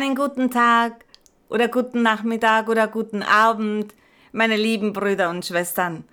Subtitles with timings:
[0.00, 1.04] Einen guten Tag
[1.48, 3.92] oder guten Nachmittag oder guten Abend,
[4.30, 6.04] meine lieben Brüder und Schwestern.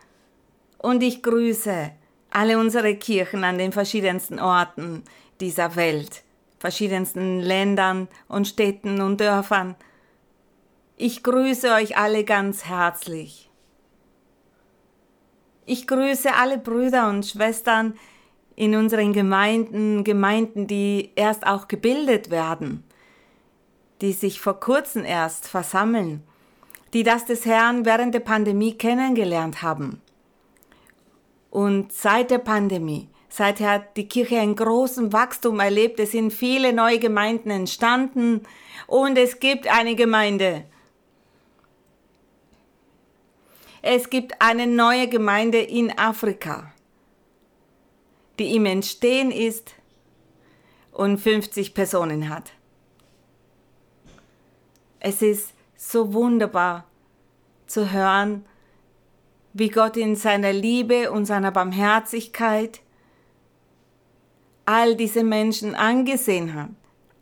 [0.79, 1.91] Und ich grüße
[2.31, 5.03] alle unsere Kirchen an den verschiedensten Orten
[5.39, 6.23] dieser Welt,
[6.57, 9.75] verschiedensten Ländern und Städten und Dörfern.
[10.97, 13.51] Ich grüße euch alle ganz herzlich.
[15.67, 17.93] Ich grüße alle Brüder und Schwestern
[18.55, 22.83] in unseren Gemeinden, Gemeinden, die erst auch gebildet werden
[24.01, 26.23] die sich vor kurzem erst versammeln,
[26.93, 30.01] die das des Herrn während der Pandemie kennengelernt haben.
[31.49, 36.99] Und seit der Pandemie, seither die Kirche ein großen Wachstum erlebt, es sind viele neue
[36.99, 38.41] Gemeinden entstanden
[38.87, 40.65] und es gibt eine Gemeinde.
[43.81, 46.73] Es gibt eine neue Gemeinde in Afrika,
[48.39, 49.75] die im Entstehen ist
[50.91, 52.54] und 50 Personen hat.
[55.07, 56.85] Es ist so wunderbar
[57.67, 58.43] zu hören,
[59.53, 62.81] wie Gott in seiner Liebe und seiner Barmherzigkeit
[64.65, 66.69] all diese Menschen angesehen hat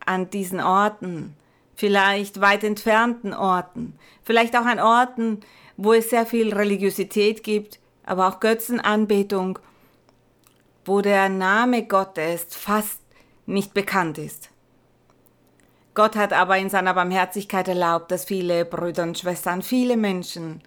[0.06, 1.36] an diesen Orten,
[1.76, 5.42] vielleicht weit entfernten Orten, vielleicht auch an Orten,
[5.76, 9.60] wo es sehr viel Religiosität gibt, aber auch Götzenanbetung,
[10.86, 13.02] wo der Name Gottes fast
[13.46, 14.53] nicht bekannt ist.
[15.96, 20.62] Gott hat aber in seiner Barmherzigkeit erlaubt, dass viele Brüder und Schwestern, viele Menschen,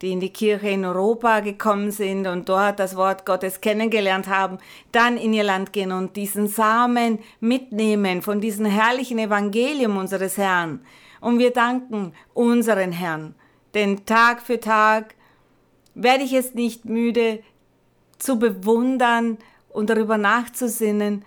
[0.00, 4.58] die in die Kirche in Europa gekommen sind und dort das Wort Gottes kennengelernt haben,
[4.92, 10.84] dann in ihr Land gehen und diesen Samen mitnehmen von diesem herrlichen Evangelium unseres Herrn.
[11.20, 13.34] Und wir danken unseren Herrn,
[13.72, 15.14] denn Tag für Tag
[15.94, 17.42] werde ich es nicht müde
[18.18, 19.38] zu bewundern
[19.70, 21.24] und darüber nachzusinnen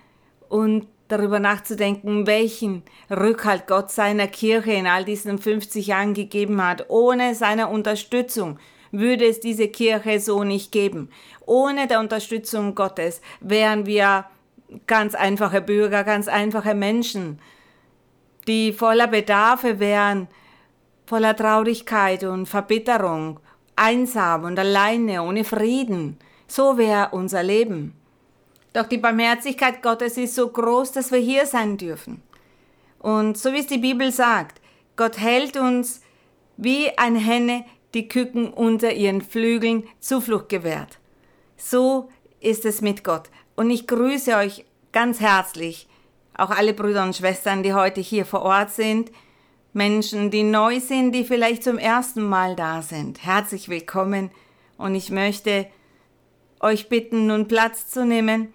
[0.50, 6.90] und darüber nachzudenken, welchen Rückhalt Gott seiner Kirche in all diesen 50 Jahren gegeben hat.
[6.90, 8.60] Ohne seine Unterstützung
[8.92, 11.10] würde es diese Kirche so nicht geben.
[11.46, 14.26] Ohne der Unterstützung Gottes wären wir
[14.86, 17.40] ganz einfache Bürger, ganz einfache Menschen,
[18.48, 20.28] die voller Bedarfe wären,
[21.06, 23.40] voller Traurigkeit und Verbitterung,
[23.76, 26.18] einsam und alleine, ohne Frieden.
[26.48, 27.97] So wäre unser Leben.
[28.78, 32.22] Doch die Barmherzigkeit Gottes ist so groß, dass wir hier sein dürfen.
[33.00, 34.62] Und so wie es die Bibel sagt,
[34.96, 36.02] Gott hält uns
[36.58, 41.00] wie eine Henne die Küken unter ihren Flügeln Zuflucht gewährt.
[41.58, 43.32] So ist es mit Gott.
[43.56, 45.88] Und ich grüße euch ganz herzlich,
[46.36, 49.12] auch alle Brüder und Schwestern, die heute hier vor Ort sind,
[49.74, 53.26] Menschen, die neu sind, die vielleicht zum ersten Mal da sind.
[53.26, 54.30] Herzlich willkommen
[54.78, 55.66] und ich möchte
[56.60, 58.54] euch bitten, nun Platz zu nehmen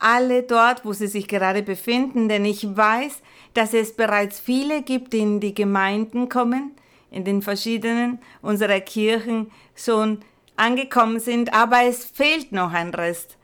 [0.00, 3.20] alle dort, wo sie sich gerade befinden, denn ich weiß,
[3.54, 6.72] dass es bereits viele gibt, die in die Gemeinden kommen,
[7.10, 10.20] in den verschiedenen unserer Kirchen schon
[10.56, 13.36] angekommen sind, aber es fehlt noch ein Rest.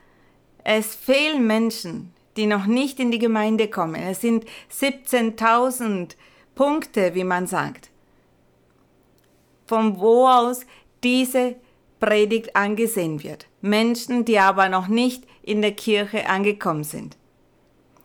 [0.63, 4.01] Es fehlen Menschen, die noch nicht in die Gemeinde kommen.
[4.03, 6.15] Es sind 17.000
[6.55, 7.89] Punkte, wie man sagt,
[9.65, 10.65] von wo aus
[11.03, 11.55] diese
[11.99, 13.46] Predigt angesehen wird.
[13.61, 17.17] Menschen, die aber noch nicht in der Kirche angekommen sind.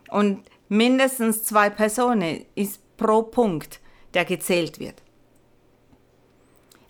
[0.08, 3.80] Und mindestens zwei Personen ist pro Punkt,
[4.14, 5.02] der gezählt wird.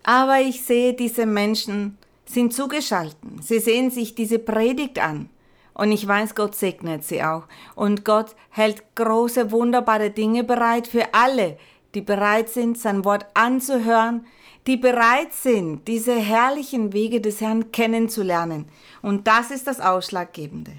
[0.03, 3.41] Aber ich sehe, diese Menschen sind zugeschalten.
[3.41, 5.29] Sie sehen sich diese Predigt an.
[5.75, 7.45] Und ich weiß, Gott segnet sie auch.
[7.75, 11.57] Und Gott hält große, wunderbare Dinge bereit für alle,
[11.95, 14.27] die bereit sind, sein Wort anzuhören,
[14.67, 18.67] die bereit sind, diese herrlichen Wege des Herrn kennenzulernen.
[19.01, 20.73] Und das ist das Ausschlaggebende.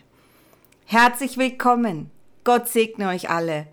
[0.86, 2.10] Herzlich willkommen.
[2.44, 3.68] Gott segne euch alle.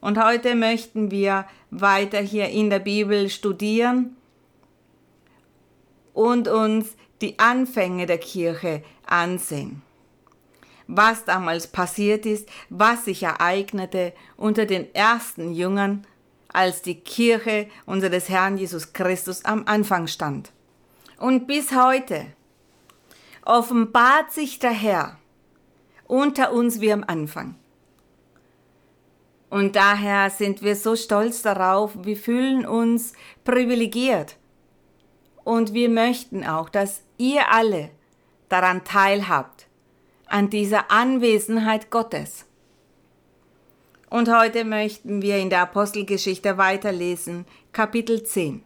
[0.00, 4.16] Und heute möchten wir weiter hier in der Bibel studieren
[6.14, 9.82] und uns die Anfänge der Kirche ansehen.
[10.86, 16.06] Was damals passiert ist, was sich ereignete unter den ersten Jüngern
[16.52, 20.50] als die Kirche unseres Herrn Jesus Christus am Anfang stand.
[21.18, 22.26] Und bis heute
[23.44, 25.18] offenbart sich der Herr
[26.06, 27.56] unter uns wie am Anfang.
[29.50, 33.14] Und daher sind wir so stolz darauf, wir fühlen uns
[33.44, 34.36] privilegiert.
[35.44, 37.90] Und wir möchten auch, dass ihr alle
[38.50, 39.66] daran teilhabt,
[40.26, 42.44] an dieser Anwesenheit Gottes.
[44.10, 48.62] Und heute möchten wir in der Apostelgeschichte weiterlesen, Kapitel 10.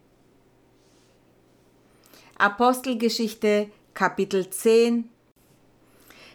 [2.38, 5.08] Apostelgeschichte, Kapitel 10.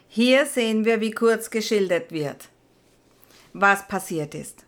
[0.08, 2.50] Hier sehen wir, wie kurz geschildert wird.
[3.52, 4.64] was passiert ist.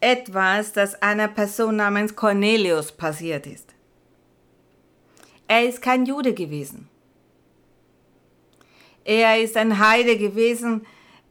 [0.00, 3.74] Etwas, das einer Person namens Cornelius passiert ist.
[5.48, 6.88] Er ist kein Jude gewesen.
[9.04, 10.86] Er ist ein Heide gewesen,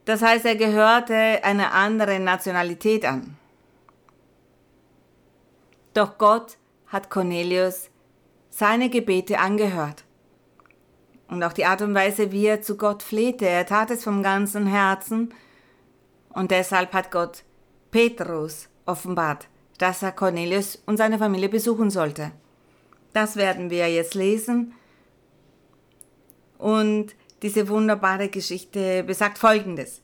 [0.08, 3.36] das heißt, er gehörte einer anderen Nationalität an.
[5.94, 7.90] Doch Gott hat Cornelius
[8.50, 10.06] seine Gebete angehört.
[11.28, 14.24] Und auch die Art und Weise, wie er zu Gott flehte, er tat es vom
[14.24, 15.34] ganzen Herzen.
[16.30, 17.44] Und deshalb hat Gott
[17.92, 22.32] Petrus offenbart, dass er Cornelius und seine Familie besuchen sollte.
[23.12, 24.74] Das werden wir jetzt lesen.
[26.58, 30.02] Und diese wunderbare Geschichte besagt Folgendes.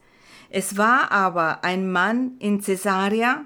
[0.49, 3.45] Es war aber ein Mann in Caesarea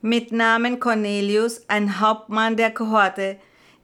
[0.00, 3.38] mit Namen Cornelius, ein Hauptmann der Kohorte,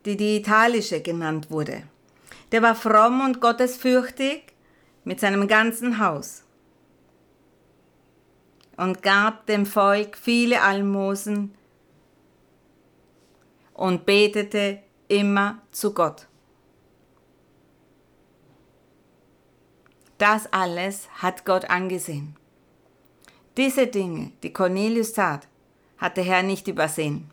[0.06, 1.82] die die italische genannt wurde.
[2.52, 4.42] Der war fromm und gottesfürchtig
[5.04, 6.44] mit seinem ganzen Haus
[8.76, 11.54] und gab dem Volk viele Almosen
[13.74, 14.78] und betete
[15.08, 16.25] immer zu Gott.
[20.18, 22.36] Das alles hat Gott angesehen.
[23.56, 25.48] Diese Dinge, die Cornelius tat,
[25.98, 27.30] hat der Herr nicht übersehen.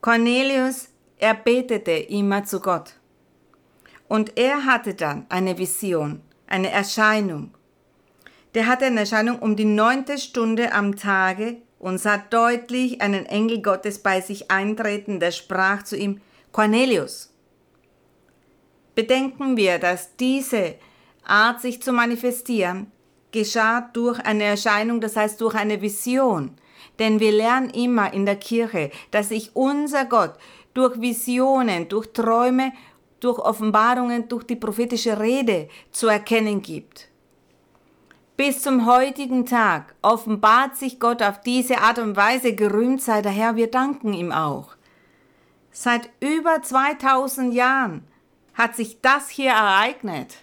[0.00, 0.88] Cornelius,
[1.18, 2.94] er betete immer zu Gott.
[4.06, 7.52] Und er hatte dann eine Vision, eine Erscheinung.
[8.54, 13.60] Der hatte eine Erscheinung um die neunte Stunde am Tage und sah deutlich einen Engel
[13.60, 16.20] Gottes bei sich eintreten, der sprach zu ihm,
[16.52, 17.34] Cornelius.
[18.98, 20.74] Bedenken wir, dass diese
[21.22, 22.90] Art, sich zu manifestieren,
[23.30, 26.56] geschah durch eine Erscheinung, das heißt durch eine Vision.
[26.98, 30.32] Denn wir lernen immer in der Kirche, dass sich unser Gott
[30.74, 32.72] durch Visionen, durch Träume,
[33.20, 37.06] durch Offenbarungen, durch die prophetische Rede zu erkennen gibt.
[38.36, 43.30] Bis zum heutigen Tag offenbart sich Gott auf diese Art und Weise, gerühmt sei der
[43.30, 44.70] Herr, wir danken ihm auch.
[45.70, 48.07] Seit über 2000 Jahren
[48.58, 50.36] hat sich das hier ereignet.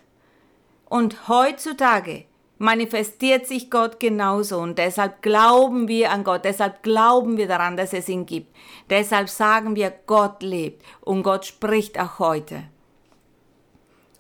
[0.86, 2.26] Und heutzutage
[2.58, 7.92] manifestiert sich Gott genauso und deshalb glauben wir an Gott, deshalb glauben wir daran, dass
[7.92, 8.56] es ihn gibt.
[8.90, 12.64] Deshalb sagen wir, Gott lebt und Gott spricht auch heute.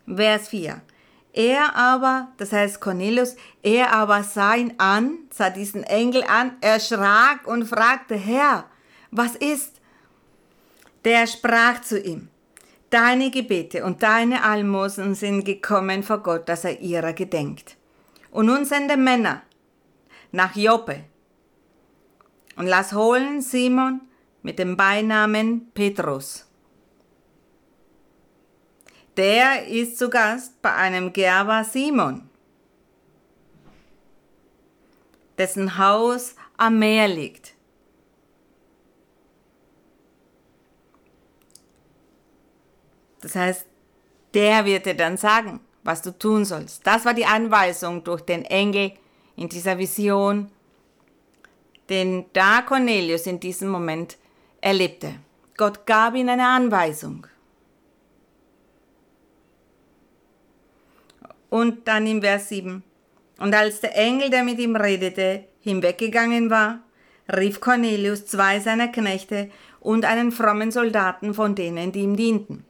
[0.06, 0.81] Vers 4.
[1.31, 7.48] Er aber, das heißt Cornelius, er aber sah ihn an, sah diesen Engel an, erschrak
[7.48, 8.65] und fragte, Herr,
[9.12, 9.81] was ist?
[11.03, 12.30] Der sprach zu ihm,
[12.89, 17.77] Deine Gebete und deine Almosen sind gekommen vor Gott, dass er ihrer gedenkt.
[18.31, 19.41] Und nun sende Männer
[20.31, 21.03] nach Joppe
[22.55, 24.01] und lass holen Simon
[24.43, 26.47] mit dem Beinamen Petrus.
[29.17, 32.29] Der ist zu Gast bei einem Gerber Simon,
[35.38, 37.54] dessen Haus am Meer liegt.
[43.25, 43.66] Das heißt,
[44.36, 46.86] der wird dir dann sagen, was du tun sollst.
[46.86, 48.92] Das war die Anweisung durch den Engel
[49.36, 50.51] in dieser Vision,
[51.89, 54.18] den da Cornelius in diesem Moment
[54.62, 55.16] erlebte.
[55.57, 57.25] Gott gab ihm eine Anweisung.
[61.50, 62.83] Und dann im Vers 7.
[63.39, 66.82] Und als der Engel, der mit ihm redete, hinweggegangen war,
[67.27, 72.65] rief Cornelius zwei seiner Knechte und einen frommen Soldaten von denen, die ihm dienten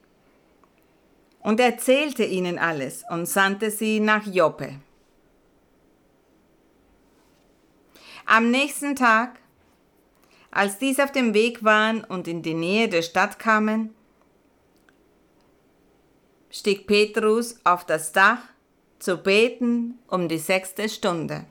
[1.46, 4.80] und erzählte ihnen alles und sandte sie nach Joppe.
[8.24, 9.38] Am nächsten Tag,
[10.50, 13.94] als dies auf dem Weg waren und in die Nähe der Stadt kamen,
[16.50, 18.40] stieg Petrus auf das Dach
[18.98, 21.44] zu beten um die sechste Stunde.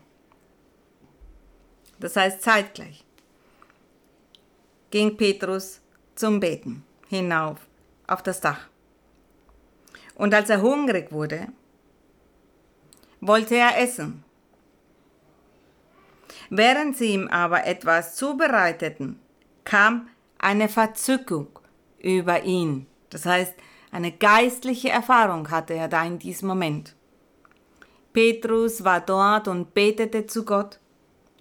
[2.02, 3.06] Das heißt zeitgleich
[4.92, 5.80] ging Petrus
[6.16, 7.60] zum Beten hinauf
[8.08, 8.68] auf das Dach.
[10.16, 11.48] Und als er hungrig wurde,
[13.22, 14.24] wollte er essen.
[16.50, 19.20] Während sie ihm aber etwas zubereiteten,
[19.64, 20.08] kam
[20.38, 21.48] eine Verzückung
[22.00, 22.88] über ihn.
[23.10, 23.54] Das heißt,
[23.92, 26.96] eine geistliche Erfahrung hatte er da in diesem Moment.
[28.14, 30.80] Petrus war dort und betete zu Gott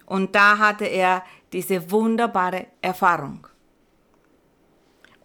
[0.05, 3.47] und da hatte er diese wunderbare Erfahrung.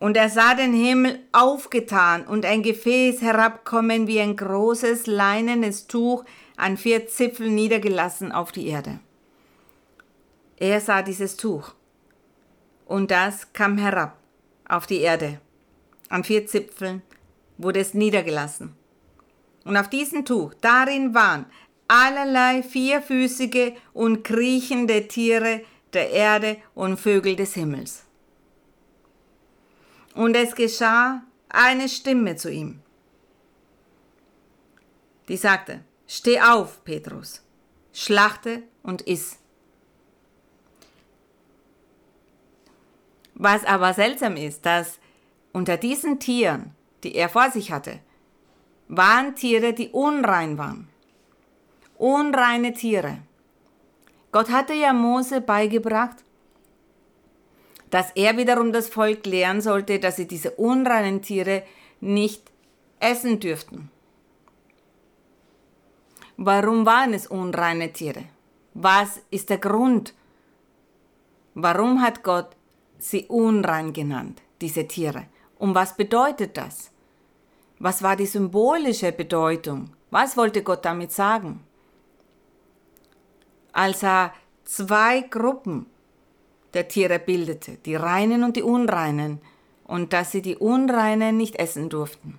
[0.01, 6.25] Und er sah den Himmel aufgetan und ein Gefäß herabkommen wie ein großes leinenes Tuch
[6.57, 8.99] an vier Zipfeln niedergelassen auf die Erde.
[10.57, 11.75] Er sah dieses Tuch
[12.87, 14.17] und das kam herab
[14.67, 15.39] auf die Erde.
[16.09, 17.03] An vier Zipfeln
[17.59, 18.75] wurde es niedergelassen.
[19.65, 21.45] Und auf diesem Tuch, darin waren
[21.89, 25.61] allerlei vierfüßige und kriechende Tiere
[25.93, 28.07] der Erde und Vögel des Himmels.
[30.15, 32.81] Und es geschah eine Stimme zu ihm,
[35.29, 37.41] die sagte, Steh auf, Petrus,
[37.93, 39.39] schlachte und iss.
[43.35, 44.99] Was aber seltsam ist, dass
[45.53, 46.75] unter diesen Tieren,
[47.05, 48.01] die er vor sich hatte,
[48.89, 50.89] waren Tiere, die unrein waren.
[51.97, 53.19] Unreine Tiere.
[54.33, 56.25] Gott hatte ja Mose beigebracht,
[57.91, 61.65] dass er wiederum das Volk lehren sollte, dass sie diese unreinen Tiere
[62.01, 62.51] nicht
[63.01, 63.91] essen dürften.
[66.37, 68.25] Warum waren es unreine Tiere?
[68.75, 70.15] Was ist der Grund?
[71.55, 72.57] Warum hat Gott
[72.99, 75.27] sie unrein genannt, diese Tiere?
[75.59, 76.91] Und was bedeutet das?
[77.79, 79.91] Was war die symbolische Bedeutung?
[80.11, 81.63] Was wollte Gott damit sagen?
[83.73, 84.33] Als er
[84.65, 85.87] zwei Gruppen
[86.75, 89.41] der Tiere bildete, die Reinen und die Unreinen,
[89.85, 92.39] und dass sie die Unreinen nicht essen durften.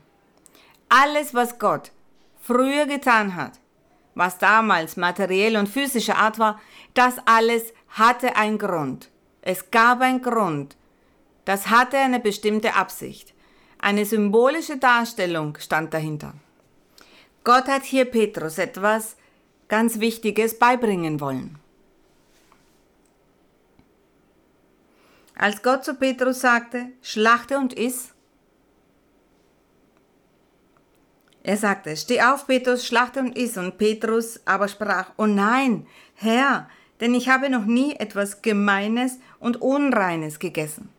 [0.87, 1.91] Alles, was Gott
[2.41, 3.59] früher getan hat,
[4.15, 6.59] was damals materiell und physischer Art war,
[6.93, 9.09] das alles hatte einen Grund.
[9.41, 10.75] Es gab einen Grund.
[11.45, 13.33] Das hatte eine bestimmte Absicht.
[13.79, 16.33] Eine symbolische Darstellung stand dahinter.
[17.43, 19.17] Gott hat hier Petrus etwas
[19.67, 21.57] ganz Wichtiges beibringen wollen.
[25.41, 28.13] Als Gott zu Petrus sagte, schlachte und iss,
[31.41, 33.57] er sagte, steh auf, Petrus, schlachte und iss.
[33.57, 36.69] Und Petrus aber sprach, oh nein, Herr,
[36.99, 40.89] denn ich habe noch nie etwas Gemeines und Unreines gegessen.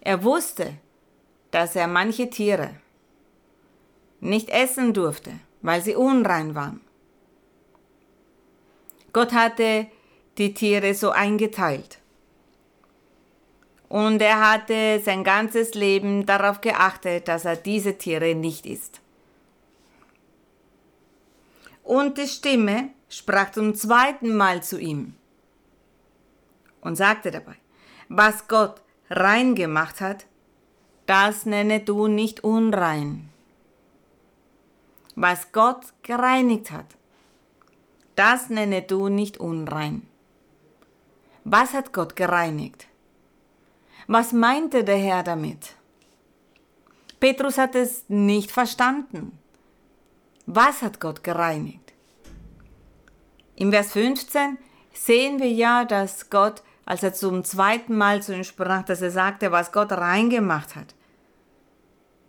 [0.00, 0.74] Er wusste,
[1.52, 2.70] dass er manche Tiere
[4.18, 6.80] nicht essen durfte, weil sie unrein waren.
[9.12, 9.86] Gott hatte
[10.36, 12.00] die Tiere so eingeteilt.
[13.88, 19.00] Und er hatte sein ganzes Leben darauf geachtet, dass er diese Tiere nicht isst.
[21.84, 25.14] Und die Stimme sprach zum zweiten Mal zu ihm
[26.80, 27.56] und sagte dabei,
[28.08, 30.26] was Gott rein gemacht hat,
[31.06, 33.28] das nenne du nicht unrein.
[35.14, 36.96] Was Gott gereinigt hat,
[38.16, 40.08] das nenne du nicht unrein.
[41.44, 42.88] Was hat Gott gereinigt?
[44.06, 45.74] Was meinte der Herr damit?
[47.20, 49.38] Petrus hat es nicht verstanden.
[50.46, 51.94] Was hat Gott gereinigt?
[53.56, 54.58] Im Vers 15
[54.92, 59.10] sehen wir ja, dass Gott, als er zum zweiten Mal zu ihm sprach, dass er
[59.10, 60.94] sagte, was Gott reingemacht hat.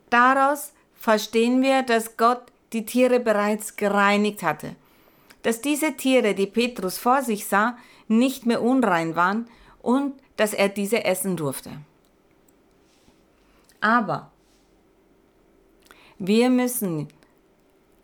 [0.09, 4.75] Daraus verstehen wir, dass Gott die Tiere bereits gereinigt hatte.
[5.43, 7.77] Dass diese Tiere, die Petrus vor sich sah,
[8.07, 9.47] nicht mehr unrein waren
[9.81, 11.71] und dass er diese essen durfte.
[13.81, 14.31] Aber
[16.17, 17.07] wir müssen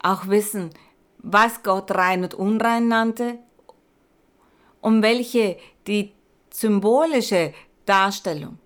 [0.01, 0.71] auch wissen,
[1.19, 3.39] was Gott rein und unrein nannte,
[4.81, 5.57] um welche
[5.88, 6.11] die
[6.50, 7.53] symbolische
[7.85, 8.57] Darstellung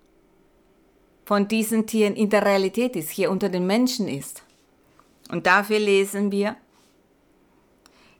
[1.24, 4.42] von diesen Tieren in der Realität ist, hier unter den Menschen ist.
[5.30, 6.56] Und dafür lesen wir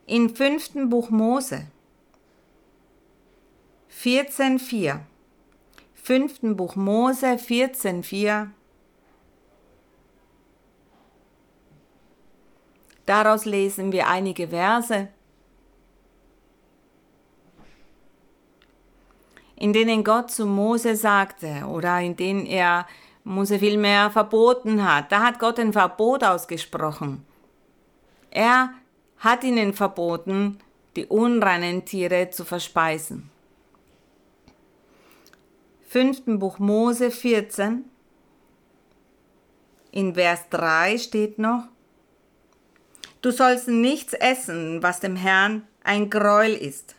[0.05, 1.67] im fünften Buch Mose
[4.01, 4.99] 14,4
[6.07, 8.47] fünften Buch Mose 14,4.
[13.05, 15.09] Daraus lesen wir einige Verse,
[19.57, 22.87] in denen Gott zu Mose sagte oder in denen er
[23.25, 25.11] Mose vielmehr verboten hat.
[25.11, 27.25] Da hat Gott ein Verbot ausgesprochen.
[28.31, 28.69] Er
[29.17, 30.59] hat ihnen verboten,
[30.95, 33.29] die unreinen Tiere zu verspeisen
[35.87, 37.85] fünften Buch Mose 14,
[39.91, 41.63] in Vers 3 steht noch,
[43.21, 46.95] Du sollst nichts essen, was dem Herrn ein Gräuel ist.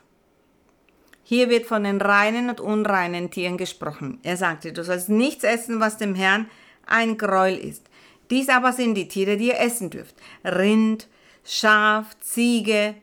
[1.22, 4.18] Hier wird von den reinen und unreinen Tieren gesprochen.
[4.24, 6.50] Er sagte, du sollst nichts essen, was dem Herrn
[6.86, 7.88] ein Gräuel ist.
[8.30, 10.16] Dies aber sind die Tiere, die ihr essen dürft.
[10.44, 11.06] Rind,
[11.44, 12.94] Schaf, Ziege,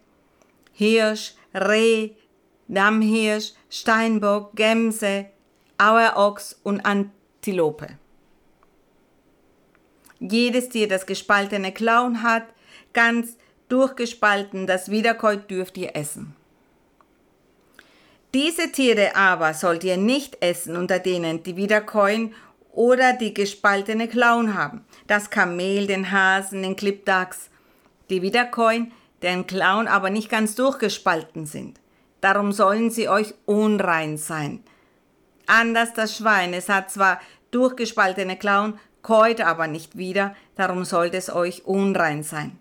[0.74, 2.10] Hirsch, Reh,
[2.68, 5.28] Dammhirsch, Steinbock, Gämse,
[5.78, 7.88] Auerochs und Antilope.
[10.20, 12.44] Jedes Tier, das gespaltene Klauen hat,
[12.94, 13.38] ganz
[13.70, 16.36] durchgespalten, das wiederkäut, dürft ihr essen.
[18.34, 22.34] Diese Tiere aber sollt ihr nicht essen unter denen, die wiederkäuen
[22.72, 24.84] oder die gespaltene Klauen haben.
[25.08, 27.50] Das Kamel, den Hasen, den Klippdachs,
[28.10, 28.92] die Wiederkäuen,
[29.22, 31.80] deren Klauen aber nicht ganz durchgespalten sind.
[32.20, 34.64] Darum sollen sie euch unrein sein.
[35.48, 37.20] Anders das Schwein, es hat zwar
[37.52, 42.60] durchgespaltene Klauen, käut aber nicht wieder, darum sollte es euch unrein sein.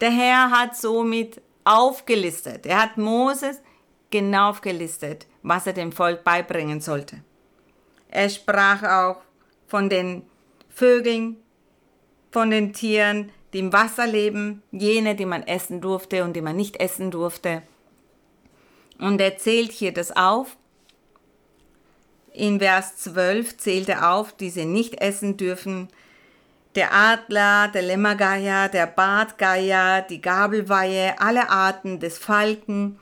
[0.00, 3.62] Der Herr hat somit aufgelistet, er hat Moses
[4.10, 7.24] genau aufgelistet, was er dem Volk beibringen sollte.
[8.08, 9.22] Er sprach auch
[9.66, 10.22] von den
[10.68, 11.36] Vögeln,
[12.30, 16.56] von den Tieren, die im Wasser leben, jene, die man essen durfte und die man
[16.56, 17.62] nicht essen durfte.
[18.98, 20.56] Und er zählt hier das auf.
[22.32, 25.88] In Vers 12 zählt er auf, die sie nicht essen dürfen.
[26.74, 32.98] Der Adler, der Lämmergeier, der Bartgeier, die Gabelweihe, alle Arten des Falken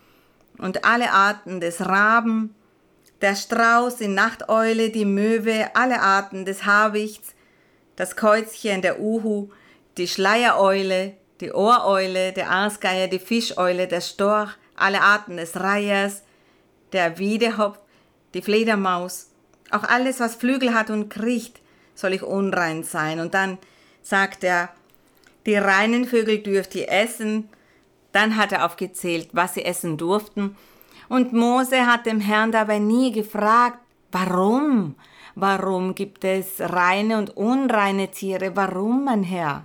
[0.59, 2.55] und alle Arten des Raben,
[3.23, 7.35] der Strauß, die Nachteule, die Möwe, alle Arten des Habichts,
[7.97, 9.51] das Käuzchen, der Uhu,
[9.97, 16.23] die Schleiereule, die Ohreule, der Aasgeier, die Fischeule, der Storch, alle Arten des Reihers,
[16.93, 17.79] der Wiedehopf,
[18.35, 19.29] die Fledermaus,
[19.71, 21.61] auch alles, was Flügel hat und kriecht,
[21.95, 23.21] soll ich unrein sein.
[23.21, 23.59] Und dann
[24.03, 24.71] sagt er,
[25.47, 27.49] die reinen Vögel dürft ihr essen.
[28.13, 30.57] Dann hat er aufgezählt, was sie essen durften.
[31.09, 33.79] Und Mose hat dem Herrn dabei nie gefragt,
[34.11, 34.95] warum?
[35.35, 38.55] Warum gibt es reine und unreine Tiere?
[38.55, 39.65] Warum, mein Herr?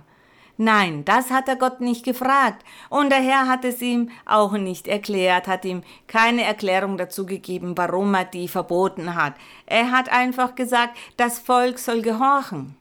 [0.60, 2.64] Nein, das hat er Gott nicht gefragt.
[2.90, 7.78] Und der Herr hat es ihm auch nicht erklärt, hat ihm keine Erklärung dazu gegeben,
[7.78, 9.34] warum er die verboten hat.
[9.66, 12.76] Er hat einfach gesagt, das Volk soll gehorchen.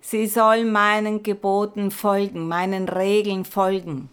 [0.00, 4.10] Sie soll meinen Geboten folgen, meinen Regeln folgen.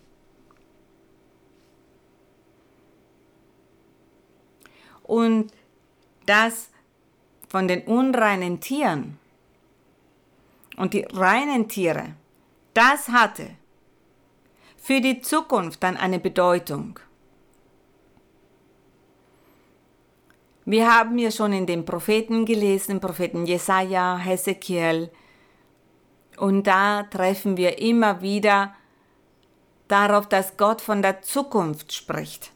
[5.02, 5.52] Und
[6.28, 6.70] das
[7.48, 9.18] von den unreinen Tieren
[10.78, 12.16] und die reinen Tiere,
[12.74, 13.52] das hatte
[14.78, 17.00] für die Zukunft dann eine Bedeutung.
[20.66, 25.10] Wir haben ja schon in den Propheten gelesen, Propheten Jesaja, Hesekiel,
[26.38, 28.74] und da treffen wir immer wieder
[29.88, 32.52] darauf, dass Gott von der Zukunft spricht.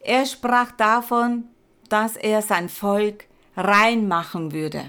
[0.00, 1.44] Er sprach davon,
[1.88, 4.84] dass er sein Volk rein machen würde.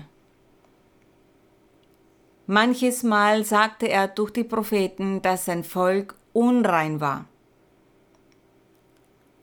[2.49, 7.25] Manches Mal sagte er durch die Propheten, dass sein Volk unrein war.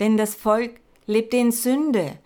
[0.01, 2.19] Denn das Volk lebte in Sünde.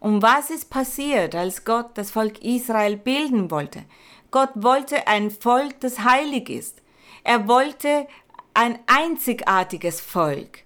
[0.00, 3.84] Und was ist passiert, als Gott das Volk Israel bilden wollte?
[4.30, 6.80] Gott wollte ein Volk, das heilig ist.
[7.22, 8.08] Er wollte
[8.54, 10.60] ein einzigartiges Volk,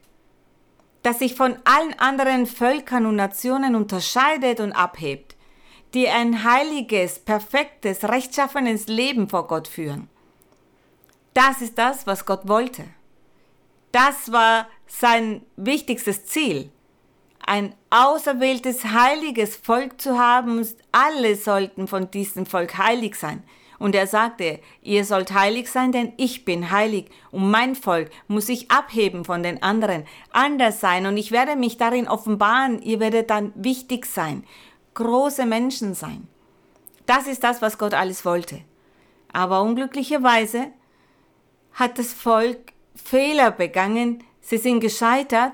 [1.02, 5.35] das sich von allen anderen Völkern und Nationen unterscheidet und abhebt
[5.94, 10.08] die ein heiliges, perfektes, rechtschaffenes Leben vor Gott führen.
[11.34, 12.84] Das ist das, was Gott wollte.
[13.92, 16.70] Das war sein wichtigstes Ziel.
[17.46, 20.66] Ein auserwähltes, heiliges Volk zu haben.
[20.92, 23.42] Alle sollten von diesem Volk heilig sein.
[23.78, 28.46] Und er sagte, ihr sollt heilig sein, denn ich bin heilig und mein Volk muss
[28.46, 33.28] sich abheben von den anderen, anders sein und ich werde mich darin offenbaren, ihr werdet
[33.28, 34.44] dann wichtig sein
[34.96, 36.26] große Menschen sein.
[37.06, 38.60] Das ist das, was Gott alles wollte.
[39.32, 40.72] Aber unglücklicherweise
[41.72, 45.52] hat das Volk Fehler begangen, sie sind gescheitert.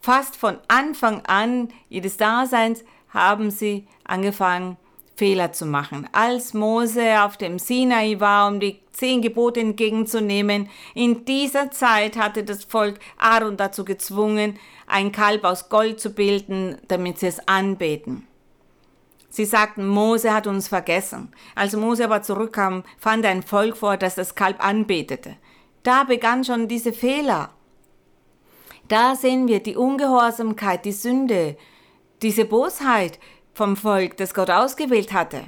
[0.00, 4.76] Fast von Anfang an ihres Daseins haben sie angefangen,
[5.14, 6.08] Fehler zu machen.
[6.10, 12.42] Als Mose auf dem Sinai war, um die zehn Gebote entgegenzunehmen, in dieser Zeit hatte
[12.42, 18.26] das Volk Aaron dazu gezwungen, ein Kalb aus Gold zu bilden, damit sie es anbeten.
[19.32, 21.32] Sie sagten, Mose hat uns vergessen.
[21.54, 25.36] Als Mose aber zurückkam, fand ein Volk vor, das das Kalb anbetete.
[25.82, 27.48] Da begann schon diese Fehler.
[28.88, 31.56] Da sehen wir die Ungehorsamkeit, die Sünde,
[32.20, 33.18] diese Bosheit
[33.54, 35.44] vom Volk, das Gott ausgewählt hatte.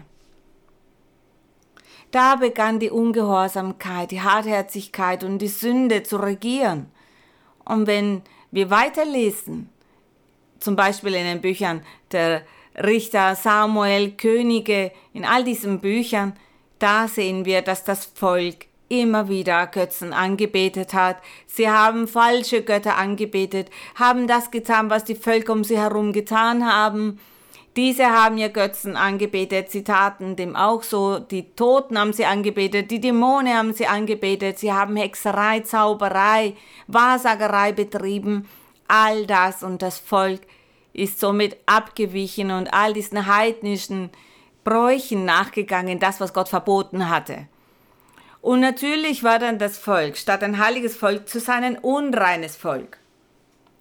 [2.10, 6.90] Da begann die Ungehorsamkeit, die Hartherzigkeit und die Sünde zu regieren.
[7.66, 9.68] Und wenn wir weiterlesen,
[10.58, 16.34] zum Beispiel in den Büchern der Richter, Samuel, Könige, in all diesen Büchern,
[16.78, 21.16] da sehen wir, dass das Volk immer wieder Götzen angebetet hat.
[21.46, 26.66] Sie haben falsche Götter angebetet, haben das getan, was die Völker um sie herum getan
[26.66, 27.18] haben.
[27.76, 32.92] Diese haben ihr Götzen angebetet, sie taten dem auch so, die Toten haben sie angebetet,
[32.92, 36.54] die Dämonen haben sie angebetet, sie haben Hexerei, Zauberei,
[36.86, 38.48] Wahrsagerei betrieben,
[38.86, 40.42] all das und das Volk
[40.94, 44.10] ist somit abgewichen und all diesen heidnischen
[44.62, 47.48] Bräuchen nachgegangen, das, was Gott verboten hatte.
[48.40, 52.98] Und natürlich war dann das Volk, statt ein heiliges Volk zu sein, ein unreines Volk.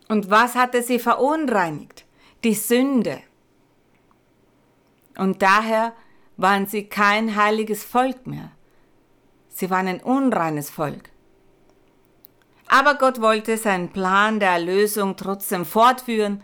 [0.10, 2.06] Und was hatte sie verunreinigt?
[2.44, 3.22] Die Sünde.
[5.18, 5.94] Und daher
[6.38, 8.52] waren sie kein heiliges Volk mehr.
[9.50, 11.10] Sie waren ein unreines Volk.
[12.68, 16.42] Aber Gott wollte seinen Plan der Erlösung trotzdem fortführen.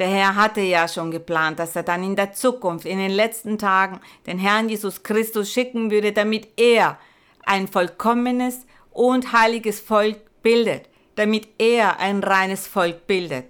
[0.00, 3.58] Der Herr hatte ja schon geplant, dass er dann in der Zukunft, in den letzten
[3.58, 6.98] Tagen, den Herrn Jesus Christus schicken würde, damit er
[7.44, 13.44] ein vollkommenes und heiliges Volk bildet, damit er ein reines Volk bildet.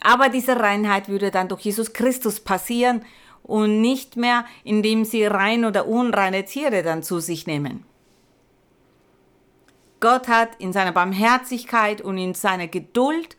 [0.00, 3.02] Aber diese Reinheit würde dann durch Jesus Christus passieren
[3.42, 7.86] und nicht mehr, indem sie rein oder unreine Tiere dann zu sich nehmen.
[10.00, 13.38] Gott hat in seiner Barmherzigkeit und in seiner Geduld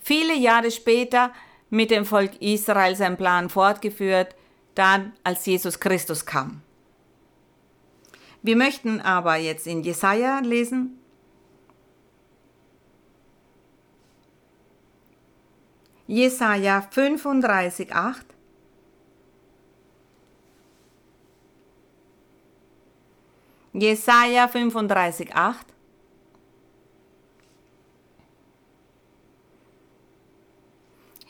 [0.00, 1.32] viele Jahre später
[1.70, 4.34] mit dem Volk Israel seinen Plan fortgeführt,
[4.74, 6.62] dann als Jesus Christus kam.
[8.42, 10.98] Wir möchten aber jetzt in Jesaja lesen.
[16.06, 18.26] Jesaja 35, 8.
[23.72, 25.66] Jesaja 35, 8.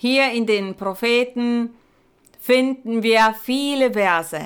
[0.03, 1.75] Hier in den Propheten
[2.41, 4.41] finden wir viele Verse,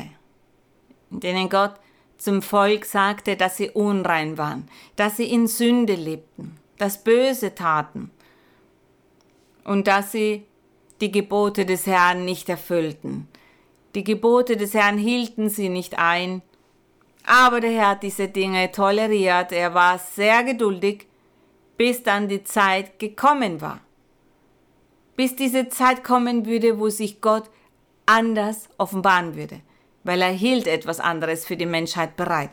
[1.12, 1.75] in denen Gott
[2.19, 8.11] zum Volk sagte, dass sie unrein waren, dass sie in Sünde lebten, dass Böse taten
[9.62, 10.45] und dass sie
[11.01, 13.29] die Gebote des Herrn nicht erfüllten.
[13.95, 16.43] Die Gebote des Herrn hielten sie nicht ein,
[17.25, 21.07] aber der Herr hat diese Dinge toleriert, er war sehr geduldig,
[21.77, 23.84] bis dann die Zeit gekommen war
[25.16, 27.50] bis diese Zeit kommen würde, wo sich Gott
[28.07, 29.61] anders offenbaren würde,
[30.03, 32.50] weil er hielt etwas anderes für die Menschheit bereit.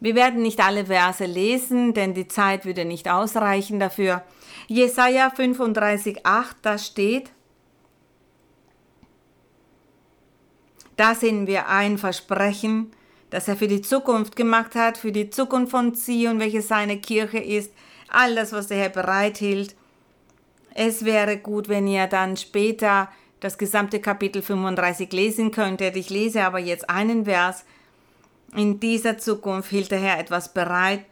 [0.00, 4.22] Wir werden nicht alle Verse lesen, denn die Zeit würde nicht ausreichen dafür.
[4.68, 6.22] Jesaja 35,8,
[6.62, 7.32] da steht,
[10.96, 12.92] da sehen wir ein Versprechen,
[13.30, 17.38] das er für die Zukunft gemacht hat, für die Zukunft von Zion, welche seine Kirche
[17.38, 17.72] ist,
[18.08, 19.74] alles, was der Herr bereithielt.
[20.74, 23.08] Es wäre gut, wenn ihr dann später
[23.40, 25.96] das gesamte Kapitel 35 lesen könntet.
[25.96, 27.64] Ich lese aber jetzt einen Vers.
[28.54, 31.04] In dieser Zukunft hielt der Herr etwas bereit,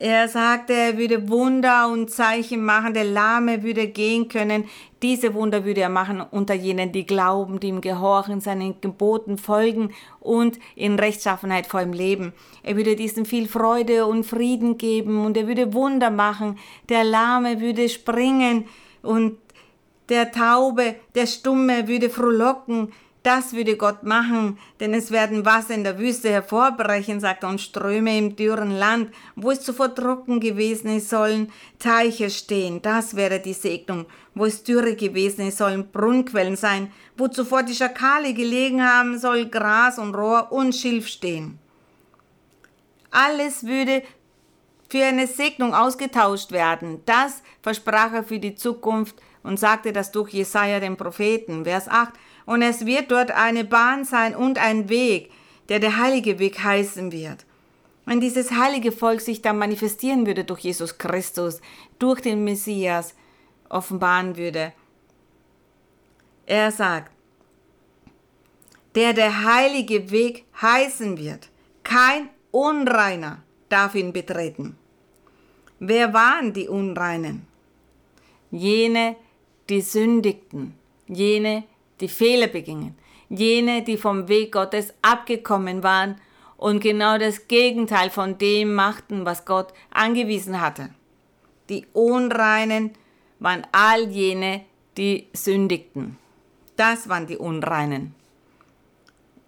[0.00, 4.64] er sagte, er würde Wunder und Zeichen machen, der Lahme würde gehen können.
[5.02, 9.92] Diese Wunder würde er machen unter jenen, die glauben, die ihm gehorchen, seinen Geboten folgen
[10.20, 12.32] und in Rechtschaffenheit vor ihm leben.
[12.62, 16.58] Er würde diesen viel Freude und Frieden geben und er würde Wunder machen.
[16.88, 18.66] Der Lahme würde springen
[19.02, 19.36] und
[20.08, 22.92] der Taube, der Stumme würde frohlocken.
[23.28, 27.60] Das würde Gott machen, denn es werden Wasser in der Wüste hervorbrechen, sagt er, und
[27.60, 32.80] Ströme im dürren Land, wo es zuvor trocken gewesen ist, sollen Teiche stehen.
[32.80, 34.06] Das wäre die Segnung.
[34.34, 36.90] Wo es Dürre gewesen ist, sollen Brunnenquellen sein.
[37.18, 41.58] Wo zuvor die Schakale gelegen haben, soll Gras und Rohr und Schilf stehen.
[43.10, 44.04] Alles würde
[44.88, 47.02] für eine Segnung ausgetauscht werden.
[47.04, 51.64] Das versprach er für die Zukunft und sagte das durch Jesaja den Propheten.
[51.64, 52.14] Vers 8
[52.48, 55.30] und es wird dort eine Bahn sein und ein Weg,
[55.68, 57.44] der der heilige Weg heißen wird.
[58.06, 61.60] Wenn dieses heilige Volk sich dann manifestieren würde durch Jesus Christus,
[61.98, 63.14] durch den Messias
[63.68, 64.72] offenbaren würde.
[66.46, 67.12] Er sagt,
[68.94, 71.50] der der heilige Weg heißen wird.
[71.84, 74.78] Kein Unreiner darf ihn betreten.
[75.80, 77.46] Wer waren die Unreinen?
[78.50, 79.16] Jene,
[79.68, 80.72] die sündigten,
[81.08, 81.64] jene,
[82.00, 82.96] die Fehler begingen,
[83.28, 86.20] jene, die vom Weg Gottes abgekommen waren
[86.56, 90.90] und genau das Gegenteil von dem machten, was Gott angewiesen hatte.
[91.68, 92.92] Die Unreinen
[93.38, 94.64] waren all jene,
[94.96, 96.18] die sündigten.
[96.76, 98.14] Das waren die Unreinen.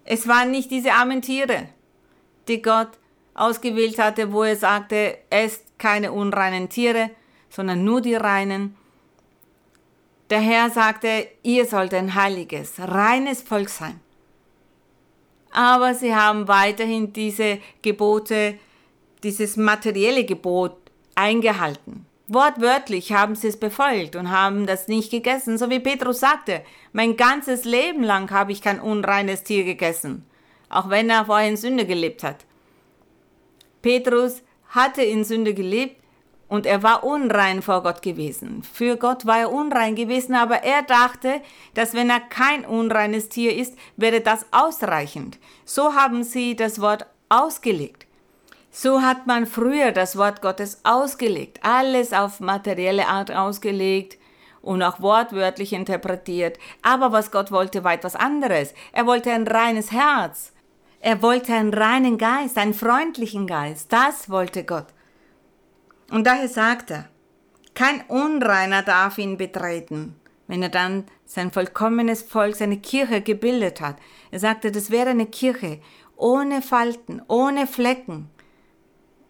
[0.03, 1.67] Es waren nicht diese armen Tiere,
[2.47, 2.89] die Gott
[3.33, 7.11] ausgewählt hatte, wo er sagte, esst keine unreinen Tiere,
[7.49, 8.75] sondern nur die reinen.
[10.31, 13.99] Der Herr sagte, ihr sollt ein heiliges, reines Volk sein.
[15.51, 18.57] Aber sie haben weiterhin diese Gebote,
[19.23, 20.77] dieses materielle Gebot
[21.15, 22.05] eingehalten.
[22.29, 26.63] Wortwörtlich haben sie es befolgt und haben das nicht gegessen, so wie Petrus sagte,
[26.93, 30.25] mein ganzes Leben lang habe ich kein unreines Tier gegessen,
[30.69, 32.45] auch wenn er vorher in Sünde gelebt hat.
[33.81, 36.00] Petrus hatte in Sünde gelebt
[36.51, 38.61] Und er war unrein vor Gott gewesen.
[38.61, 41.39] Für Gott war er unrein gewesen, aber er dachte,
[41.75, 45.39] dass wenn er kein unreines Tier ist, wäre das ausreichend.
[45.63, 48.05] So haben sie das Wort ausgelegt.
[48.69, 54.17] So hat man früher das Wort Gottes ausgelegt, alles auf materielle Art ausgelegt
[54.61, 56.59] und auch wortwörtlich interpretiert.
[56.81, 58.73] Aber was Gott wollte, war etwas anderes.
[58.91, 60.51] Er wollte ein reines Herz.
[60.99, 63.93] Er wollte einen reinen Geist, einen freundlichen Geist.
[63.93, 64.87] Das wollte Gott.
[66.11, 67.07] Und daher sagt er,
[67.73, 70.15] kein Unreiner darf ihn betreten,
[70.47, 73.95] wenn er dann sein vollkommenes Volk, seine Kirche gebildet hat.
[74.29, 75.79] Er sagte, das wäre eine Kirche
[76.17, 78.29] ohne Falten, ohne Flecken.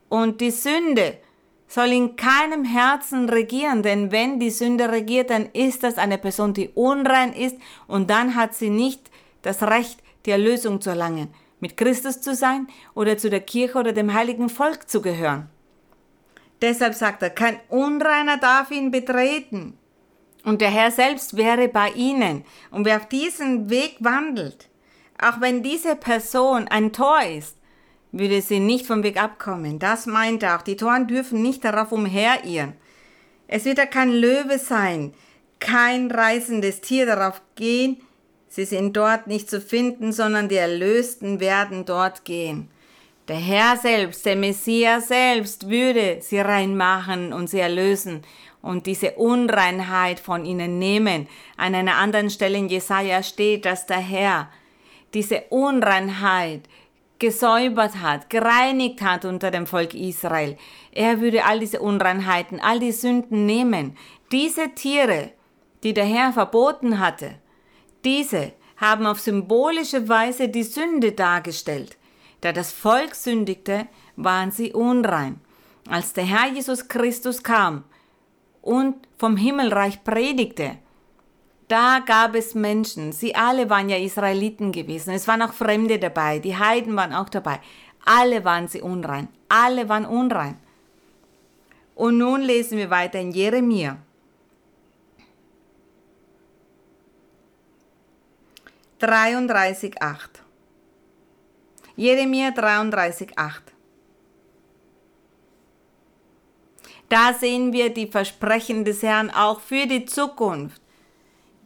[0.09, 1.19] Und die Sünde
[1.67, 6.53] soll in keinem Herzen regieren, denn wenn die Sünde regiert, dann ist das eine Person,
[6.53, 7.55] die unrein ist
[7.87, 9.09] und dann hat sie nicht
[9.43, 13.93] das Recht, die Erlösung zu erlangen, mit Christus zu sein oder zu der Kirche oder
[13.93, 15.47] dem heiligen Volk zu gehören.
[16.61, 19.77] Deshalb sagt er, kein Unreiner darf ihn betreten.
[20.43, 22.43] Und der Herr selbst wäre bei ihnen.
[22.71, 24.69] Und wer auf diesen Weg wandelt,
[25.21, 27.57] auch wenn diese Person ein Tor ist,
[28.11, 29.79] würde sie nicht vom Weg abkommen.
[29.79, 30.61] Das meint er auch.
[30.63, 32.73] Die Toren dürfen nicht darauf umherirren.
[33.47, 35.13] Es wird ja kein Löwe sein,
[35.59, 37.97] kein reißendes Tier darauf gehen.
[38.47, 42.69] Sie sind dort nicht zu finden, sondern die Erlösten werden dort gehen.
[43.27, 48.23] Der Herr selbst, der Messias selbst würde sie reinmachen und sie erlösen
[48.61, 51.27] und diese Unreinheit von ihnen nehmen.
[51.55, 54.49] An einer anderen Stelle in Jesaja steht, dass der Herr
[55.13, 56.61] diese Unreinheit
[57.19, 60.57] gesäubert hat, gereinigt hat unter dem Volk Israel.
[60.91, 63.95] Er würde all diese Unreinheiten, all die Sünden nehmen.
[64.31, 65.31] Diese Tiere,
[65.83, 67.35] die der Herr verboten hatte,
[68.03, 71.97] diese haben auf symbolische Weise die Sünde dargestellt.
[72.41, 75.39] Da das Volk sündigte, waren sie unrein.
[75.89, 77.83] Als der Herr Jesus Christus kam
[78.61, 80.77] und vom Himmelreich predigte,
[81.67, 86.39] da gab es Menschen, sie alle waren ja Israeliten gewesen, es waren auch Fremde dabei,
[86.39, 87.61] die Heiden waren auch dabei,
[88.03, 90.57] alle waren sie unrein, alle waren unrein.
[91.95, 93.97] Und nun lesen wir weiter in Jeremia.
[98.99, 100.43] Dreiunddreißig, acht.
[102.01, 103.61] Jeremia 33, 8.
[107.09, 110.81] Da sehen wir die Versprechen des Herrn auch für die Zukunft.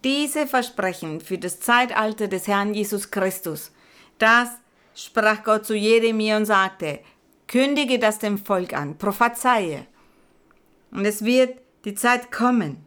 [0.04, 3.72] Diese Versprechen für das Zeitalter des Herrn Jesus Christus,
[4.18, 4.50] das
[4.94, 7.00] sprach Gott zu Jeremia und sagte,
[7.48, 9.88] kündige das dem Volk an, prophezeie.
[10.92, 12.86] Und es wird die Zeit kommen,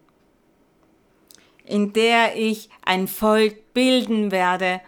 [1.65, 4.83] in der ich ein Volk bilden werde,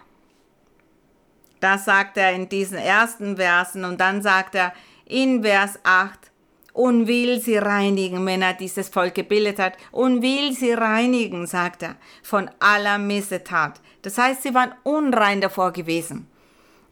[1.60, 4.72] das sagt er in diesen ersten Versen und dann sagt er
[5.06, 6.30] in Vers 8,
[6.72, 11.82] und will sie reinigen, wenn er dieses Volk gebildet hat, und will sie reinigen, sagt
[11.82, 13.80] er, von aller Missetat.
[14.02, 16.26] Das heißt, sie waren unrein davor gewesen.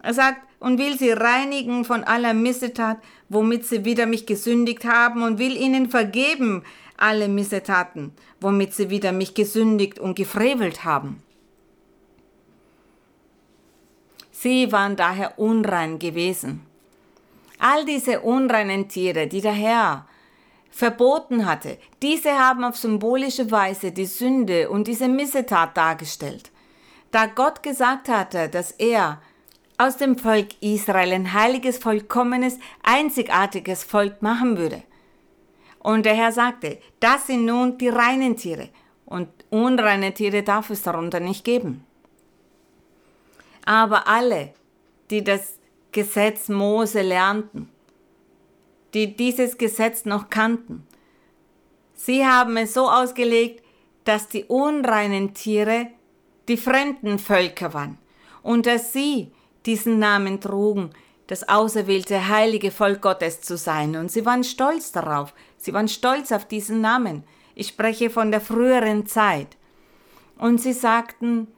[0.03, 5.23] Er sagt, und will sie reinigen von aller Missetat, womit sie wieder mich gesündigt haben,
[5.23, 6.65] und will ihnen vergeben
[6.97, 11.23] alle Missetaten, womit sie wieder mich gesündigt und gefrevelt haben.
[14.41, 16.65] Sie waren daher unrein gewesen.
[17.59, 20.07] All diese unreinen Tiere, die der Herr
[20.71, 26.53] verboten hatte, diese haben auf symbolische Weise die Sünde und diese Missetat dargestellt.
[27.11, 29.21] Da Gott gesagt hatte, dass er
[29.77, 34.85] aus dem Volk Israel ein heiliges, vollkommenes, einzigartiges Volk machen würde.
[35.81, 38.69] Und der Herr sagte, das sind nun die reinen Tiere
[39.05, 41.88] und unreine Tiere darf es darunter nicht geben.
[43.69, 44.55] Aber alle,
[45.11, 45.59] die das
[45.93, 47.69] Gesetz Mose lernten,
[48.95, 50.87] die dieses Gesetz noch kannten,
[51.93, 53.63] sie haben es so ausgelegt,
[54.05, 55.89] dass die unreinen Tiere
[56.49, 57.99] die fremden Völker waren
[58.43, 59.33] und dass sie
[59.67, 60.89] diesen Namen trugen,
[61.27, 63.97] das auserwählte heilige Volk Gottes zu sein.
[63.97, 65.35] Und sie waren stolz darauf.
[65.59, 67.23] Sie waren stolz auf diesen Namen.
[67.55, 69.59] Ich spreche von der früheren Zeit.
[70.39, 71.49] Und sie sagten,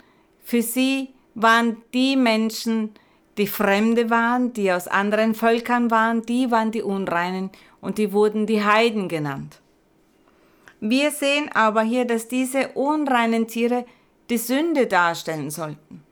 [0.40, 2.92] für sie waren die Menschen,
[3.38, 8.46] die Fremde waren, die aus anderen Völkern waren, die waren die Unreinen und die wurden
[8.46, 9.60] die Heiden genannt.
[10.80, 13.84] Wir sehen aber hier, dass diese unreinen Tiere
[14.30, 16.02] die Sünde darstellen sollten,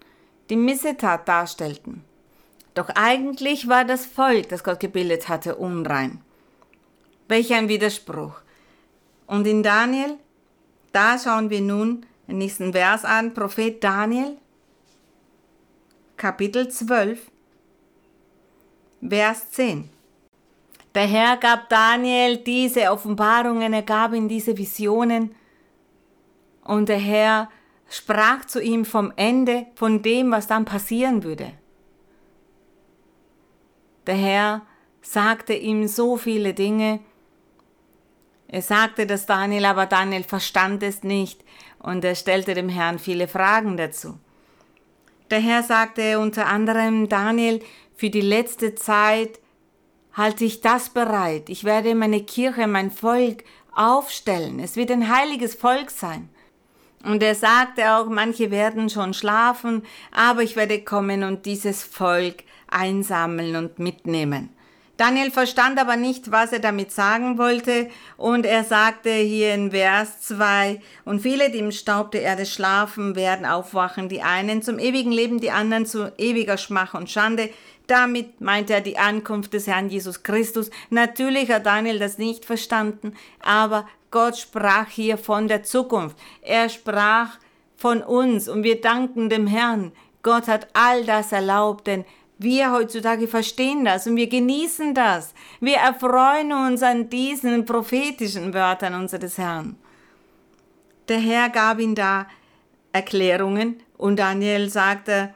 [0.50, 2.04] die Missetat darstellten.
[2.74, 6.20] Doch eigentlich war das Volk, das Gott gebildet hatte, unrein.
[7.28, 8.40] Welch ein Widerspruch.
[9.26, 10.16] Und in Daniel,
[10.92, 14.36] da schauen wir nun den nächsten Vers an, Prophet Daniel,
[16.18, 17.30] Kapitel 12,
[19.08, 19.88] Vers 10.
[20.92, 25.32] Der Herr gab Daniel diese Offenbarungen, er gab ihm diese Visionen.
[26.64, 27.48] Und der Herr
[27.88, 31.52] sprach zu ihm vom Ende, von dem, was dann passieren würde.
[34.08, 34.62] Der Herr
[35.00, 36.98] sagte ihm so viele Dinge.
[38.48, 41.44] Er sagte das Daniel, aber Daniel verstand es nicht
[41.78, 44.18] und er stellte dem Herrn viele Fragen dazu.
[45.30, 47.60] Der Herr sagte unter anderem, Daniel,
[47.94, 49.40] für die letzte Zeit
[50.14, 51.48] halte ich das bereit.
[51.48, 54.58] Ich werde meine Kirche, mein Volk aufstellen.
[54.58, 56.28] Es wird ein heiliges Volk sein.
[57.04, 62.42] Und er sagte auch, manche werden schon schlafen, aber ich werde kommen und dieses Volk
[62.66, 64.50] einsammeln und mitnehmen.
[64.98, 70.20] Daniel verstand aber nicht, was er damit sagen wollte, und er sagte hier in Vers
[70.22, 75.12] 2, und viele, die im Staub der Erde schlafen, werden aufwachen, die einen zum ewigen
[75.12, 77.48] Leben, die anderen zu ewiger Schmach und Schande.
[77.86, 80.68] Damit meint er die Ankunft des Herrn Jesus Christus.
[80.90, 86.18] Natürlich hat Daniel das nicht verstanden, aber Gott sprach hier von der Zukunft.
[86.42, 87.38] Er sprach
[87.76, 89.92] von uns und wir danken dem Herrn.
[90.24, 92.04] Gott hat all das erlaubt, denn
[92.38, 95.34] wir heutzutage verstehen das und wir genießen das.
[95.60, 99.76] Wir erfreuen uns an diesen prophetischen Wörtern unseres Herrn.
[101.08, 102.26] Der Herr gab ihm da
[102.92, 105.34] Erklärungen und Daniel sagte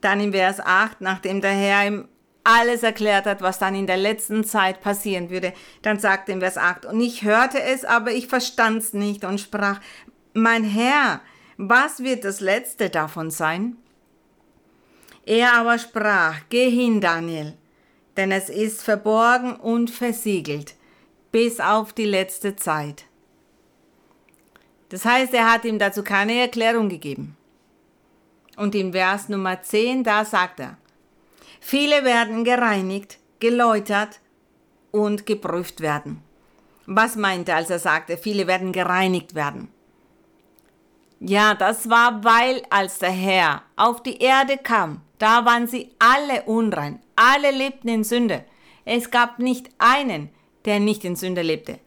[0.00, 2.08] dann in Vers 8, nachdem der Herr ihm
[2.44, 6.56] alles erklärt hat, was dann in der letzten Zeit passieren würde, dann sagte in Vers
[6.56, 9.80] 8, und ich hörte es, aber ich verstand es nicht und sprach,
[10.32, 11.20] mein Herr,
[11.56, 13.76] was wird das letzte davon sein?
[15.28, 17.52] Er aber sprach, Geh hin, Daniel,
[18.16, 20.74] denn es ist verborgen und versiegelt
[21.30, 23.04] bis auf die letzte Zeit.
[24.88, 27.36] Das heißt, er hat ihm dazu keine Erklärung gegeben.
[28.56, 30.78] Und in Vers Nummer 10, da sagt er,
[31.60, 34.20] viele werden gereinigt, geläutert
[34.92, 36.22] und geprüft werden.
[36.86, 39.68] Was meinte er, als er sagte, viele werden gereinigt werden?
[41.20, 46.42] Ja, das war, weil als der Herr auf die Erde kam, da waren sie alle
[46.44, 48.44] unrein, alle lebten in Sünde.
[48.84, 50.30] Es gab nicht einen,
[50.64, 51.78] der nicht in Sünde lebte.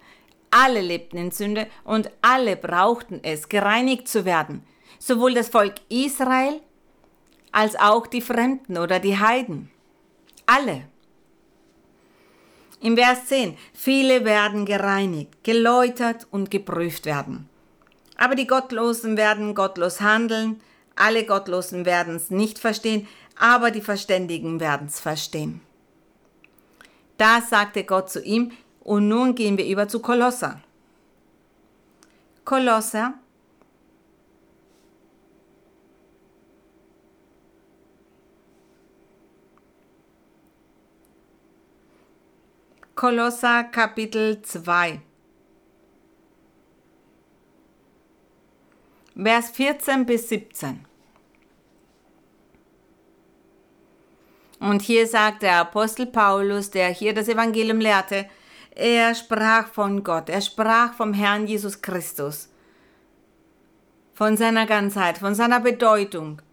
[0.51, 4.63] Alle lebten in Sünde und alle brauchten es, gereinigt zu werden.
[4.99, 6.61] Sowohl das Volk Israel
[7.51, 9.71] als auch die Fremden oder die Heiden.
[10.45, 10.83] Alle.
[12.81, 17.47] Im Vers 10, viele werden gereinigt, geläutert und geprüft werden.
[18.17, 20.61] Aber die Gottlosen werden gottlos handeln,
[20.95, 25.61] alle Gottlosen werden es nicht verstehen, aber die Verständigen werden es verstehen.
[27.17, 28.51] Da sagte Gott zu ihm,
[28.83, 30.61] und nun gehen wir über zu Kolosser.
[32.43, 33.13] Kolosser
[42.95, 45.01] Kolosser Kapitel 2
[49.15, 50.90] Vers 14 bis 17
[54.61, 58.29] Und hier sagt der Apostel Paulus, der hier das Evangelium lehrte,
[58.75, 62.47] er sprach von Gott, er sprach vom Herrn Jesus Christus,
[64.13, 66.43] von seiner Ganzheit, von seiner Bedeutung.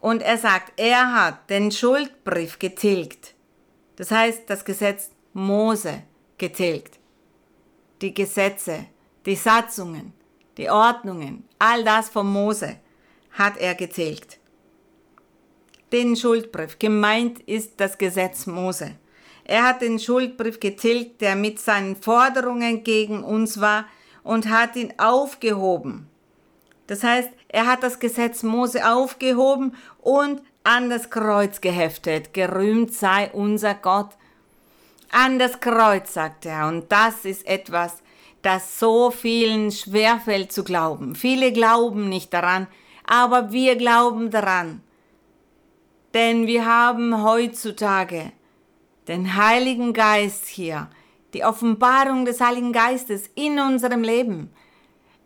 [0.00, 3.34] Und er sagt, er hat den Schuldbrief getilgt.
[3.96, 6.02] Das heißt, das Gesetz Mose
[6.38, 6.98] getilgt.
[8.00, 8.86] Die Gesetze,
[9.26, 10.14] die Satzungen,
[10.56, 12.76] die Ordnungen, all das von Mose
[13.32, 14.39] hat er getilgt
[15.92, 16.78] den Schuldbrief.
[16.78, 18.96] Gemeint ist das Gesetz Mose.
[19.44, 23.86] Er hat den Schuldbrief getilgt, der mit seinen Forderungen gegen uns war,
[24.22, 26.06] und hat ihn aufgehoben.
[26.86, 32.34] Das heißt, er hat das Gesetz Mose aufgehoben und an das Kreuz geheftet.
[32.34, 34.10] Gerühmt sei unser Gott.
[35.10, 36.68] An das Kreuz, sagt er.
[36.68, 38.02] Und das ist etwas,
[38.42, 41.14] das so vielen schwerfällt zu glauben.
[41.14, 42.66] Viele glauben nicht daran,
[43.04, 44.82] aber wir glauben daran.
[46.14, 48.32] Denn wir haben heutzutage
[49.06, 50.88] den Heiligen Geist hier,
[51.34, 54.50] die Offenbarung des Heiligen Geistes in unserem Leben.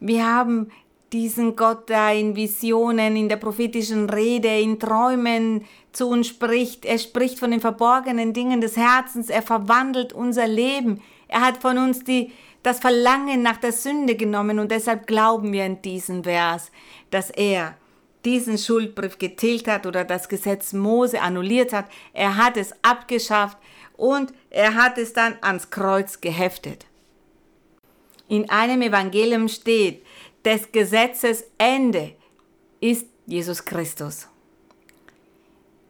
[0.00, 0.70] Wir haben
[1.12, 6.84] diesen Gott, der in Visionen, in der prophetischen Rede, in Träumen zu uns spricht.
[6.84, 9.30] Er spricht von den verborgenen Dingen des Herzens.
[9.30, 11.00] Er verwandelt unser Leben.
[11.28, 12.32] Er hat von uns die,
[12.62, 16.70] das Verlangen nach der Sünde genommen und deshalb glauben wir in diesen Vers,
[17.10, 17.76] dass er
[18.24, 21.86] diesen Schuldbrief getilgt hat oder das Gesetz Mose annulliert hat.
[22.12, 23.58] Er hat es abgeschafft
[23.96, 26.86] und er hat es dann ans Kreuz geheftet.
[28.28, 30.04] In einem Evangelium steht,
[30.44, 32.14] des Gesetzes Ende
[32.80, 34.28] ist Jesus Christus.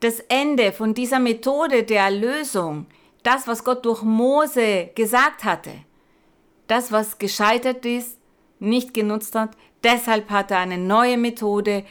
[0.05, 2.87] das Ende von dieser Methode der Erlösung,
[3.23, 5.71] das, was Gott durch Mose gesagt hatte,
[6.67, 8.19] das, was gescheitert ist,
[8.59, 11.85] nicht genutzt hat, deshalb hat er eine neue Methode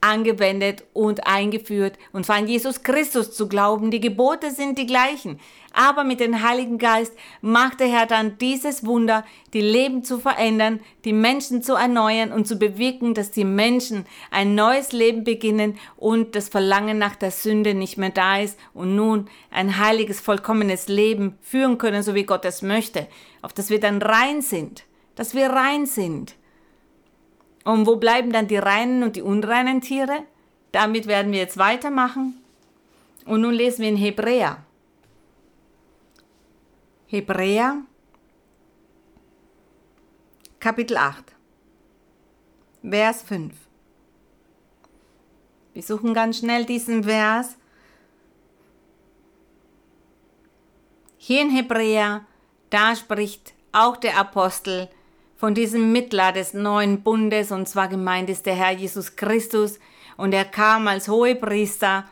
[0.00, 3.90] angewendet und eingeführt und zwar an Jesus Christus zu glauben.
[3.90, 5.40] Die Gebote sind die gleichen,
[5.72, 10.80] aber mit dem Heiligen Geist macht der Herr dann dieses Wunder, die Leben zu verändern,
[11.04, 16.34] die Menschen zu erneuern und zu bewirken, dass die Menschen ein neues Leben beginnen und
[16.34, 21.38] das Verlangen nach der Sünde nicht mehr da ist und nun ein heiliges, vollkommenes Leben
[21.42, 23.06] führen können, so wie Gott es möchte,
[23.42, 24.84] auf das wir dann rein sind,
[25.16, 26.37] dass wir rein sind.
[27.68, 30.24] Und wo bleiben dann die reinen und die unreinen Tiere?
[30.72, 32.42] Damit werden wir jetzt weitermachen.
[33.26, 34.64] Und nun lesen wir in Hebräer.
[37.08, 37.82] Hebräer,
[40.58, 41.34] Kapitel 8,
[42.88, 43.52] Vers 5.
[45.74, 47.58] Wir suchen ganz schnell diesen Vers.
[51.18, 52.24] Hier in Hebräer,
[52.70, 54.88] da spricht auch der Apostel
[55.38, 59.78] von diesem Mittler des neuen Bundes, und zwar gemeint ist der Herr Jesus Christus,
[60.16, 62.04] und er kam als Hohepriester,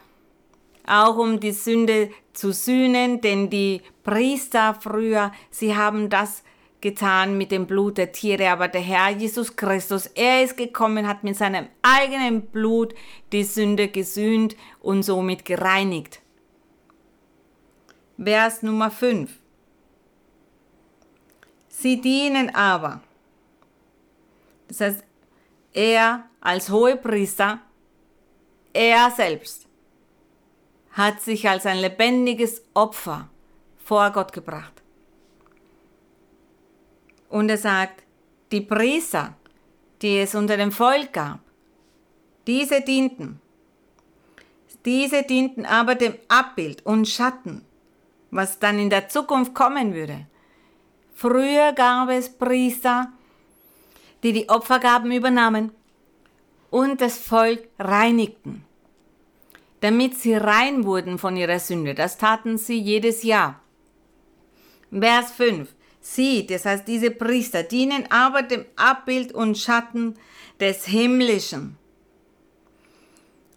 [0.86, 6.44] auch um die Sünde zu sühnen, denn die Priester früher, sie haben das
[6.80, 11.24] getan mit dem Blut der Tiere, aber der Herr Jesus Christus, er ist gekommen, hat
[11.24, 12.94] mit seinem eigenen Blut
[13.32, 16.20] die Sünde gesühnt und somit gereinigt.
[18.22, 19.30] Vers Nummer 5.
[21.68, 23.02] Sie dienen aber
[24.68, 25.04] das heißt,
[25.72, 27.60] er als Hohepriester,
[28.72, 29.66] er selbst,
[30.92, 33.28] hat sich als ein lebendiges Opfer
[33.76, 34.72] vor Gott gebracht.
[37.28, 38.02] Und er sagt,
[38.52, 39.34] die Priester,
[40.02, 41.40] die es unter dem Volk gab,
[42.46, 43.40] diese dienten.
[44.84, 47.64] Diese dienten aber dem Abbild und Schatten,
[48.30, 50.26] was dann in der Zukunft kommen würde.
[51.12, 53.12] Früher gab es Priester,
[54.26, 55.70] die die Opfergaben übernahmen
[56.70, 58.64] und das Volk reinigten,
[59.82, 61.94] damit sie rein wurden von ihrer Sünde.
[61.94, 63.60] Das taten sie jedes Jahr.
[64.90, 65.72] Vers 5.
[66.00, 70.16] Sie, das heißt diese Priester, dienen aber dem Abbild und Schatten
[70.58, 71.76] des Himmlischen.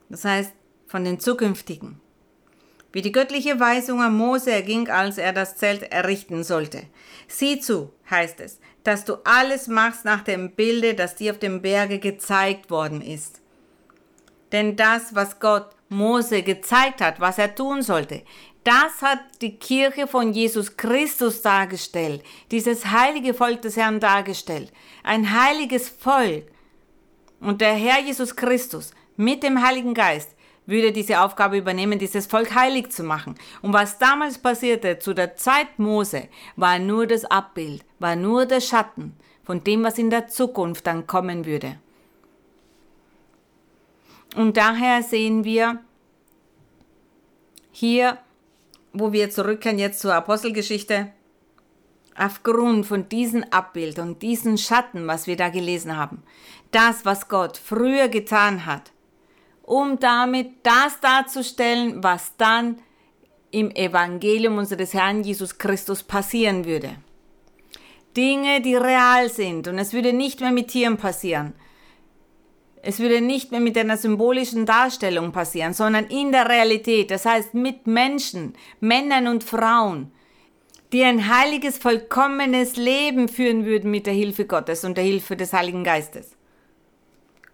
[0.09, 0.53] Das heißt
[0.85, 1.99] von den zukünftigen.
[2.91, 6.83] Wie die göttliche Weisung an Mose erging, als er das Zelt errichten sollte.
[7.27, 8.59] Sieh zu, heißt es,
[8.89, 13.39] dass du alles machst nach dem Bilde, das dir auf dem Berge gezeigt worden ist.
[14.51, 18.23] Denn das, was Gott Mose gezeigt hat, was er tun sollte,
[18.63, 24.73] das hat die Kirche von Jesus Christus dargestellt, dieses heilige Volk des Herrn dargestellt.
[25.03, 26.47] Ein heiliges Volk.
[27.39, 30.31] Und der Herr Jesus Christus mit dem Heiligen Geist
[30.69, 33.35] würde diese Aufgabe übernehmen, dieses Volk heilig zu machen.
[33.61, 38.61] Und was damals passierte zu der Zeit Mose, war nur das Abbild, war nur der
[38.61, 41.77] Schatten von dem, was in der Zukunft dann kommen würde.
[44.35, 45.79] Und daher sehen wir
[47.71, 48.19] hier,
[48.93, 51.11] wo wir zurückkehren jetzt zur Apostelgeschichte,
[52.15, 56.21] aufgrund von diesem Abbild und diesem Schatten, was wir da gelesen haben,
[56.71, 58.91] das, was Gott früher getan hat,
[59.69, 62.79] um damit das darzustellen, was dann
[63.51, 66.95] im Evangelium unseres Herrn Jesus Christus passieren würde.
[68.17, 71.53] Dinge, die real sind und es würde nicht mehr mit Tieren passieren.
[72.81, 77.53] Es würde nicht mehr mit einer symbolischen Darstellung passieren, sondern in der Realität, das heißt
[77.53, 80.11] mit Menschen, Männern und Frauen,
[80.91, 85.53] die ein heiliges, vollkommenes Leben führen würden mit der Hilfe Gottes und der Hilfe des
[85.53, 86.38] Heiligen Geistes.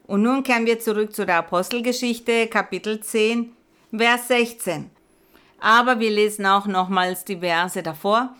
[0.08, 3.56] Und nun kehren wir zurück zu der Apostelgeschichte, Kapitel 10,
[3.95, 4.91] Vers 16.
[5.60, 8.36] Aber wir lesen auch nochmals die Verse davor.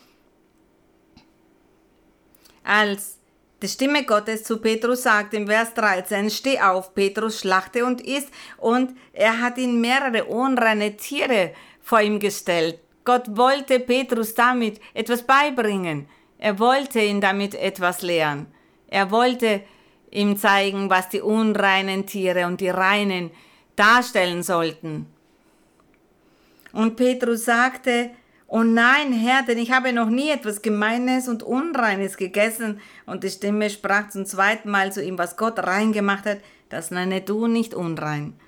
[2.63, 3.18] Als
[3.61, 8.30] die Stimme Gottes zu Petrus sagt im Vers 13, steh auf, Petrus schlachte und isst,
[8.57, 11.51] und er hat ihn mehrere unreine Tiere
[11.82, 12.80] vor ihm gestellt.
[13.05, 16.07] Gott wollte Petrus damit etwas beibringen.
[16.38, 18.47] Er wollte ihn damit etwas lehren.
[18.88, 19.61] Er wollte
[20.16, 23.32] ihm zeigen, was die unreinen Tiere und die reinen
[23.76, 25.07] darstellen sollten.
[26.72, 28.11] Und Petrus sagte,
[28.47, 32.80] Oh nein, Herr, denn ich habe noch nie etwas Gemeines und Unreines gegessen.
[33.05, 36.38] Und die Stimme sprach zum zweiten Mal zu ihm, was Gott rein gemacht hat,
[36.70, 38.39] das nenne du nicht unrein.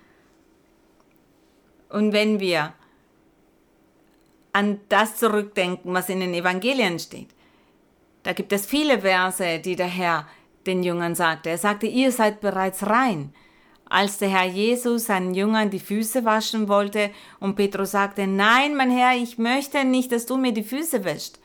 [1.89, 2.73] Und wenn wir
[4.53, 7.29] an das zurückdenken, was in den Evangelien steht,
[8.23, 10.27] da gibt es viele Verse, die der Herr
[10.67, 11.49] den Jüngern sagte.
[11.49, 13.33] Er sagte, ihr seid bereits rein.
[13.89, 17.09] als der Herr Jesus seinen Jüngern die Füße waschen wollte
[17.39, 21.39] und Petrus sagte, nein, mein Herr, ich möchte nicht, dass du mir die Füße wäschst.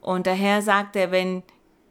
[0.00, 1.42] Und der Herr sagte, wenn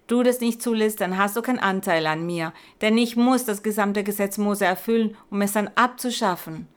[0.08, 3.64] du das nicht zulässt, dann hast du keinen Anteil an mir, denn ich muss das
[3.64, 6.68] gesamte Gesetz Mose erfüllen, um es dann abzuschaffen.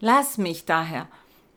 [0.00, 1.08] Lass mich daher.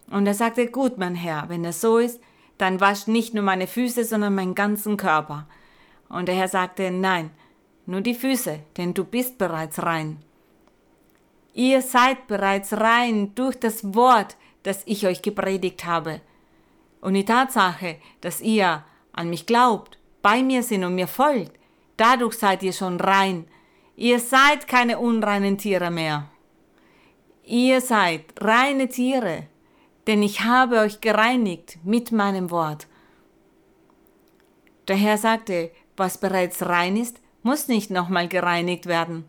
[0.09, 2.19] Und er sagte, gut, mein Herr, wenn es so ist,
[2.57, 5.47] dann wasch nicht nur meine Füße, sondern meinen ganzen Körper.
[6.09, 7.31] Und der Herr sagte, nein,
[7.89, 10.23] nur die Füße, denn du bist bereits rein.
[11.55, 16.21] Ihr seid bereits rein durch das Wort, das ich euch gepredigt habe.
[17.01, 21.57] Und die Tatsache, dass ihr an mich glaubt, bei mir sind und mir folgt,
[21.97, 23.47] dadurch seid ihr schon rein.
[23.95, 26.29] Ihr seid keine unreinen Tiere mehr.
[27.43, 29.47] Ihr seid reine Tiere,
[30.05, 32.85] denn ich habe euch gereinigt mit meinem Wort.
[34.87, 37.19] Der Herr sagte, was bereits rein ist,
[37.49, 39.27] muss nicht nochmal gereinigt werden.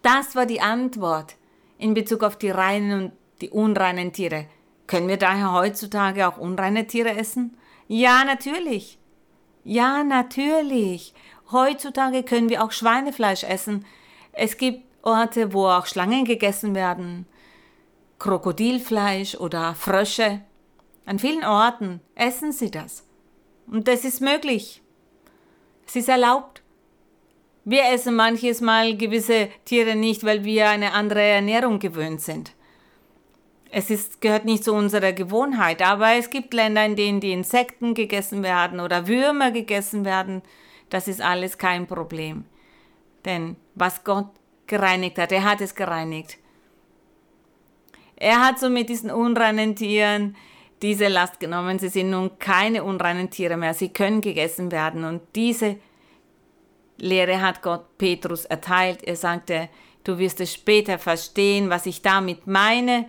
[0.00, 1.36] Das war die Antwort
[1.76, 4.46] in Bezug auf die reinen und die unreinen Tiere.
[4.86, 7.54] Können wir daher heutzutage auch unreine Tiere essen?
[7.86, 8.98] Ja, natürlich.
[9.62, 11.12] Ja, natürlich.
[11.52, 13.84] Heutzutage können wir auch Schweinefleisch essen.
[14.32, 17.26] Es gibt Orte, wo auch Schlangen gegessen werden,
[18.18, 20.40] Krokodilfleisch oder Frösche.
[21.04, 23.04] An vielen Orten essen sie das.
[23.66, 24.82] Und das ist möglich.
[25.90, 26.62] Es ist erlaubt.
[27.64, 32.52] Wir essen manches Mal gewisse Tiere nicht, weil wir eine andere Ernährung gewöhnt sind.
[33.72, 37.94] Es ist, gehört nicht zu unserer Gewohnheit, aber es gibt Länder, in denen die Insekten
[37.94, 40.42] gegessen werden oder Würmer gegessen werden.
[40.90, 42.44] Das ist alles kein Problem.
[43.24, 44.28] Denn was Gott
[44.68, 45.32] gereinigt hat.
[45.32, 46.38] Er hat es gereinigt.
[48.14, 50.36] Er hat so mit diesen unreinen Tieren
[50.82, 51.78] diese Last genommen.
[51.78, 53.74] Sie sind nun keine unreinen Tiere mehr.
[53.74, 55.04] Sie können gegessen werden.
[55.04, 55.76] Und diese
[56.96, 59.02] Lehre hat Gott Petrus erteilt.
[59.02, 59.68] Er sagte,
[60.04, 63.06] du wirst es später verstehen, was ich damit meine.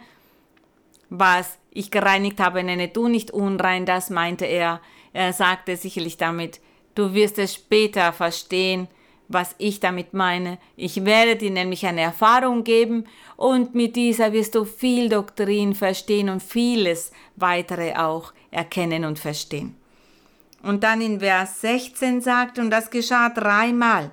[1.09, 4.81] Was ich gereinigt habe, nenne du nicht unrein, das meinte er.
[5.13, 6.61] Er sagte sicherlich damit,
[6.95, 8.87] du wirst es später verstehen,
[9.27, 10.57] was ich damit meine.
[10.75, 13.05] Ich werde dir nämlich eine Erfahrung geben
[13.41, 19.75] und mit dieser wirst du viel Doktrin verstehen und vieles weitere auch erkennen und verstehen.
[20.61, 24.11] Und dann in Vers 16 sagt, und das geschah dreimal.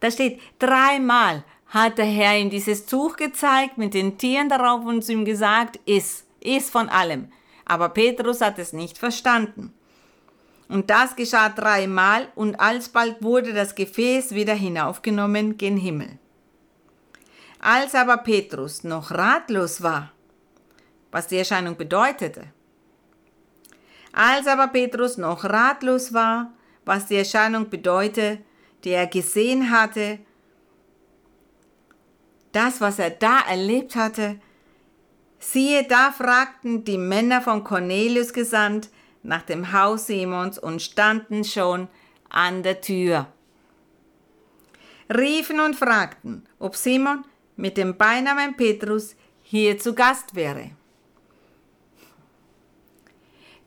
[0.00, 5.08] Da steht, dreimal hat der Herr ihm dieses Tuch gezeigt mit den Tieren darauf und
[5.08, 7.32] ihm gesagt, iss, iss von allem.
[7.64, 9.72] Aber Petrus hat es nicht verstanden.
[10.68, 16.18] Und das geschah dreimal und alsbald wurde das Gefäß wieder hinaufgenommen gen Himmel.
[17.60, 20.12] Als aber Petrus noch ratlos war,
[21.10, 22.52] was die Erscheinung bedeutete,
[24.12, 26.52] als aber Petrus noch ratlos war,
[26.84, 28.38] was die Erscheinung bedeutete,
[28.84, 30.18] die er gesehen hatte,
[32.52, 34.40] das, was er da erlebt hatte,
[35.38, 38.88] siehe, da fragten die Männer von Cornelius gesandt,
[39.22, 41.88] nach dem Haus Simons und standen schon
[42.30, 43.26] an der Tür.
[45.10, 47.24] Riefen und fragten, ob Simon
[47.58, 50.70] mit dem Beinamen Petrus hier zu Gast wäre.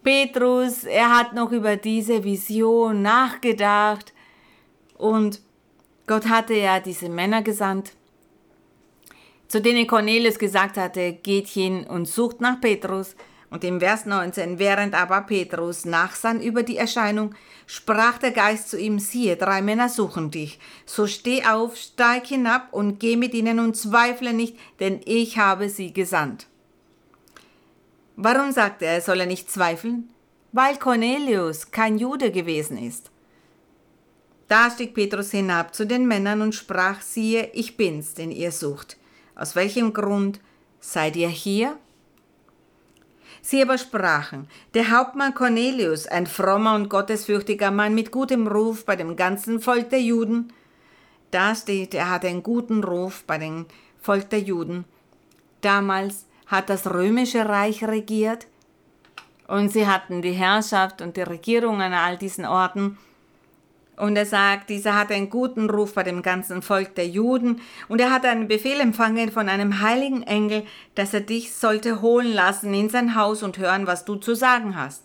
[0.02, 4.14] Petrus, er hat noch über diese Vision nachgedacht
[4.98, 5.42] und
[6.08, 7.92] Gott hatte ja diese Männer gesandt,
[9.48, 13.16] zu denen Cornelius gesagt hatte, geht hin und sucht nach Petrus,
[13.52, 17.36] und im Vers 19, während aber Petrus nachsann über die Erscheinung,
[17.68, 20.58] sprach der Geist zu ihm, siehe, drei Männer suchen dich.
[20.86, 25.70] So steh auf, steig hinab und geh mit ihnen und zweifle nicht, denn ich habe
[25.70, 26.48] sie gesandt.
[28.16, 30.10] Warum sagte er, soll er nicht zweifeln?
[30.54, 33.12] Weil Cornelius kein Jude gewesen ist.
[34.48, 38.98] Da stieg Petrus hinab zu den Männern und sprach, siehe, ich bin's, den ihr sucht.
[39.36, 40.40] Aus welchem Grund
[40.80, 41.78] seid ihr hier?
[43.42, 48.96] Sie aber sprachen, der Hauptmann Cornelius, ein frommer und gottesfürchtiger Mann mit gutem Ruf bei
[48.96, 50.54] dem ganzen Volk der Juden,
[51.32, 53.66] da steht, er hatte einen guten Ruf bei dem
[54.02, 54.86] Volk der Juden.
[55.62, 58.48] Damals hat das römische Reich regiert
[59.48, 62.98] und sie hatten die Herrschaft und die Regierung an all diesen Orten
[64.02, 67.62] und er sagt, dieser hat einen guten Ruf bei dem ganzen Volk der Juden.
[67.88, 70.64] Und er hat einen Befehl empfangen von einem heiligen Engel,
[70.96, 74.76] dass er dich sollte holen lassen in sein Haus und hören, was du zu sagen
[74.76, 75.04] hast.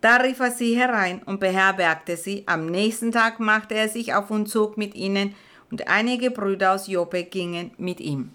[0.00, 2.42] Da rief er sie herein und beherbergte sie.
[2.46, 5.34] Am nächsten Tag machte er sich auf und zog mit ihnen,
[5.70, 8.32] und einige Brüder aus Joppe gingen mit ihm.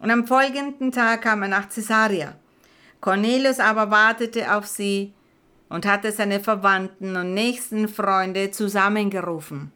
[0.00, 2.34] Und am folgenden Tag kam er nach Caesarea.
[3.00, 5.12] Cornelius aber wartete auf sie
[5.68, 9.72] und hatte seine Verwandten und nächsten Freunde zusammengerufen.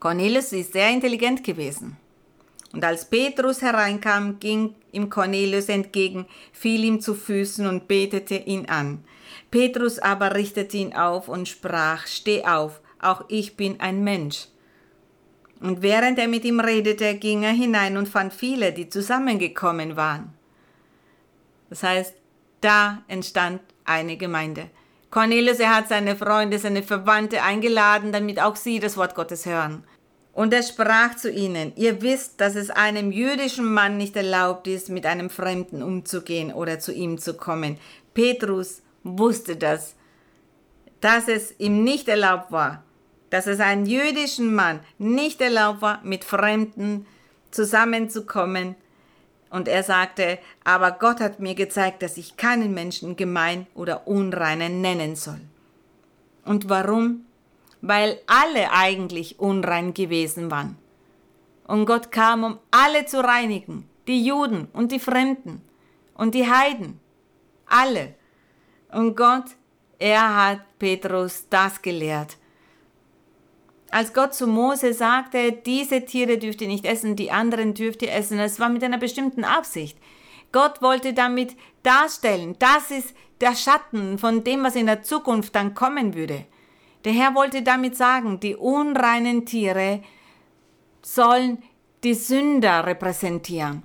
[0.00, 1.96] Cornelius ist sehr intelligent gewesen.
[2.72, 8.66] Und als Petrus hereinkam, ging ihm Cornelius entgegen, fiel ihm zu Füßen und betete ihn
[8.66, 9.04] an.
[9.50, 14.48] Petrus aber richtete ihn auf und sprach, Steh auf, auch ich bin ein Mensch.
[15.60, 20.32] Und während er mit ihm redete, ging er hinein und fand viele, die zusammengekommen waren.
[21.70, 22.14] Das heißt,
[22.60, 24.70] da entstand eine Gemeinde.
[25.10, 29.84] Cornelius, er hat seine Freunde, seine Verwandte eingeladen, damit auch sie das Wort Gottes hören.
[30.32, 34.88] Und er sprach zu ihnen, ihr wisst, dass es einem jüdischen Mann nicht erlaubt ist,
[34.88, 37.78] mit einem Fremden umzugehen oder zu ihm zu kommen.
[38.14, 39.96] Petrus wusste das,
[41.00, 42.84] dass es ihm nicht erlaubt war,
[43.30, 47.06] dass es einem jüdischen Mann nicht erlaubt war, mit Fremden
[47.50, 48.76] zusammenzukommen.
[49.50, 54.80] Und er sagte, aber Gott hat mir gezeigt, dass ich keinen Menschen gemein oder unreinen
[54.80, 55.40] nennen soll.
[56.44, 57.24] Und warum?
[57.80, 60.76] Weil alle eigentlich unrein gewesen waren.
[61.66, 65.62] Und Gott kam, um alle zu reinigen, die Juden und die Fremden
[66.14, 66.98] und die Heiden,
[67.66, 68.14] alle.
[68.90, 69.44] Und Gott,
[69.98, 72.36] er hat Petrus das gelehrt
[73.90, 78.12] als Gott zu Mose sagte, diese Tiere dürft ihr nicht essen, die anderen dürft ihr
[78.12, 79.98] essen, es war mit einer bestimmten Absicht.
[80.52, 85.74] Gott wollte damit darstellen, das ist der Schatten von dem, was in der Zukunft dann
[85.74, 86.44] kommen würde.
[87.04, 90.02] Der Herr wollte damit sagen, die unreinen Tiere
[91.02, 91.62] sollen
[92.04, 93.82] die Sünder repräsentieren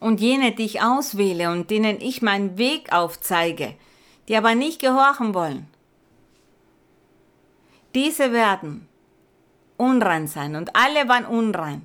[0.00, 3.74] und jene, die ich auswähle und denen ich meinen Weg aufzeige,
[4.28, 5.68] die aber nicht gehorchen wollen.
[7.94, 8.88] Diese werden
[9.76, 10.56] unrein sein.
[10.56, 11.82] Und alle waren unrein.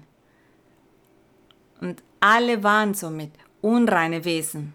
[1.81, 3.31] Und alle waren somit
[3.61, 4.73] unreine Wesen.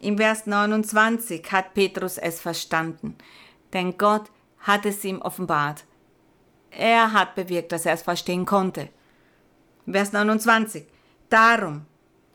[0.00, 3.16] Im Vers 29 hat Petrus es verstanden,
[3.72, 5.84] denn Gott hat es ihm offenbart.
[6.70, 8.88] Er hat bewirkt, dass er es verstehen konnte.
[9.86, 10.84] Vers 29.
[11.28, 11.86] Darum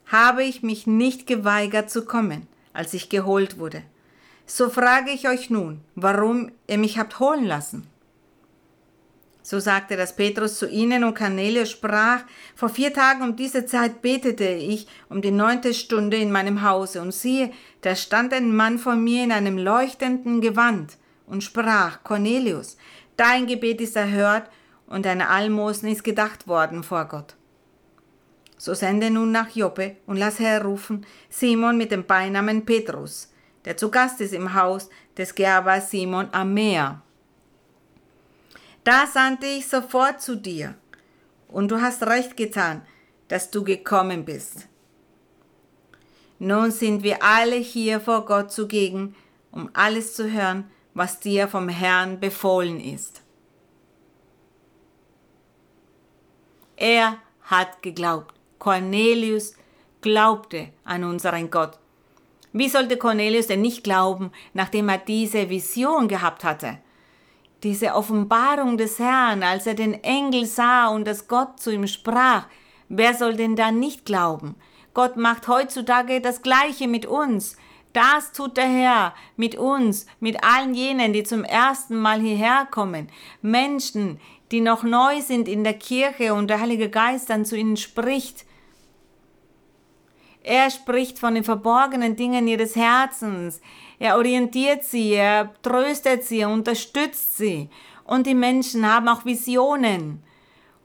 [0.05, 3.83] habe ich mich nicht geweigert zu kommen, als ich geholt wurde.
[4.45, 7.87] So frage ich euch nun, warum ihr mich habt holen lassen.
[9.49, 12.19] So sagte das Petrus zu ihnen und Cornelius sprach,
[12.53, 17.01] vor vier Tagen um diese Zeit betete ich um die neunte Stunde in meinem Hause
[17.01, 22.75] und siehe, da stand ein Mann vor mir in einem leuchtenden Gewand und sprach, Cornelius,
[23.15, 24.49] dein Gebet ist erhört
[24.85, 27.37] und deine Almosen ist gedacht worden vor Gott.
[28.57, 33.31] So sende nun nach Joppe und lass herrufen Simon mit dem Beinamen Petrus,
[33.63, 37.01] der zu Gast ist im Haus des Gerber Simon am Meer.
[38.87, 40.75] Da sandte ich sofort zu dir.
[41.49, 42.83] Und du hast recht getan,
[43.27, 44.69] dass du gekommen bist.
[46.39, 49.13] Nun sind wir alle hier vor Gott zugegen,
[49.51, 53.23] um alles zu hören, was dir vom Herrn befohlen ist.
[56.77, 58.35] Er hat geglaubt.
[58.57, 59.55] Cornelius
[59.99, 61.77] glaubte an unseren Gott.
[62.53, 66.77] Wie sollte Cornelius denn nicht glauben, nachdem er diese Vision gehabt hatte?
[67.63, 72.47] Diese Offenbarung des Herrn, als er den Engel sah und dass Gott zu ihm sprach,
[72.89, 74.55] wer soll denn da nicht glauben?
[74.93, 77.57] Gott macht heutzutage das Gleiche mit uns.
[77.93, 83.09] Das tut der Herr mit uns, mit allen jenen, die zum ersten Mal hierher kommen.
[83.41, 84.19] Menschen,
[84.51, 88.45] die noch neu sind in der Kirche und der Heilige Geist dann zu ihnen spricht.
[90.47, 93.59] Er spricht von den verborgenen Dingen ihres Herzens.
[93.99, 97.69] Er orientiert sie, er tröstet sie, er unterstützt sie.
[98.05, 100.23] Und die Menschen haben auch Visionen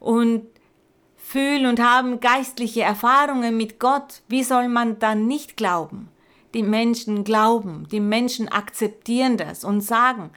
[0.00, 0.46] und
[1.16, 4.22] fühlen und haben geistliche Erfahrungen mit Gott.
[4.26, 6.08] Wie soll man dann nicht glauben?
[6.54, 10.30] Die Menschen glauben, die Menschen akzeptieren das und sagen,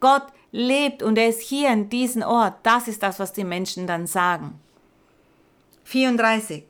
[0.00, 2.54] Gott lebt und er ist hier in diesem Ort.
[2.62, 4.58] Das ist das, was die Menschen dann sagen.
[5.84, 6.69] 34.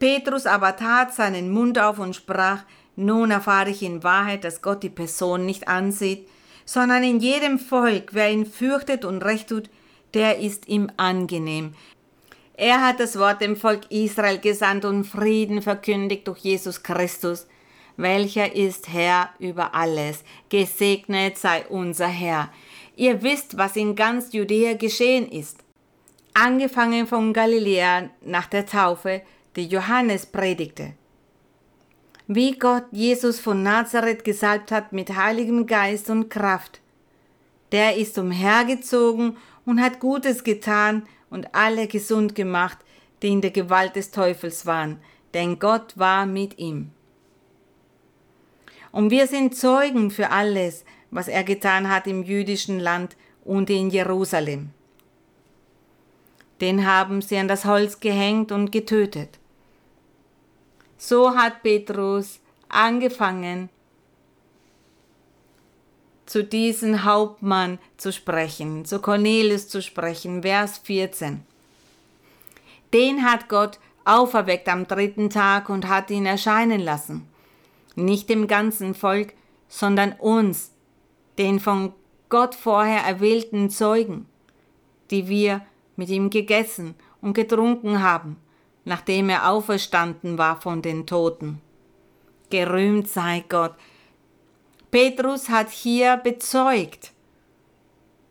[0.00, 2.64] Petrus aber tat seinen Mund auf und sprach,
[2.96, 6.26] nun erfahre ich in Wahrheit, dass Gott die Person nicht ansieht,
[6.64, 9.70] sondern in jedem Volk, wer ihn fürchtet und recht tut,
[10.14, 11.74] der ist ihm angenehm.
[12.54, 17.46] Er hat das Wort dem Volk Israel gesandt und Frieden verkündigt durch Jesus Christus,
[17.96, 20.24] welcher ist Herr über alles.
[20.48, 22.50] Gesegnet sei unser Herr.
[22.96, 25.58] Ihr wisst, was in ganz Judäa geschehen ist.
[26.34, 29.22] Angefangen von Galiläa nach der Taufe,
[29.56, 30.94] die Johannes predigte
[32.32, 36.80] wie Gott Jesus von Nazareth gesalbt hat mit heiligem Geist und Kraft.
[37.72, 39.36] Der ist umhergezogen
[39.66, 42.78] und hat Gutes getan und alle gesund gemacht,
[43.20, 45.00] die in der Gewalt des Teufels waren,
[45.34, 46.92] denn Gott war mit ihm.
[48.92, 53.90] Und wir sind Zeugen für alles, was er getan hat im jüdischen Land und in
[53.90, 54.70] Jerusalem.
[56.60, 59.39] Den haben sie an das Holz gehängt und getötet.
[61.02, 63.70] So hat Petrus angefangen,
[66.26, 71.40] zu diesem Hauptmann zu sprechen, zu Cornelius zu sprechen, Vers 14.
[72.92, 77.26] Den hat Gott auferweckt am dritten Tag und hat ihn erscheinen lassen.
[77.94, 79.32] Nicht dem ganzen Volk,
[79.68, 80.70] sondern uns,
[81.38, 81.94] den von
[82.28, 84.26] Gott vorher erwählten Zeugen,
[85.10, 85.62] die wir
[85.96, 88.36] mit ihm gegessen und getrunken haben
[88.84, 91.60] nachdem er auferstanden war von den Toten.
[92.50, 93.74] Gerühmt sei Gott.
[94.90, 97.12] Petrus hat hier bezeugt.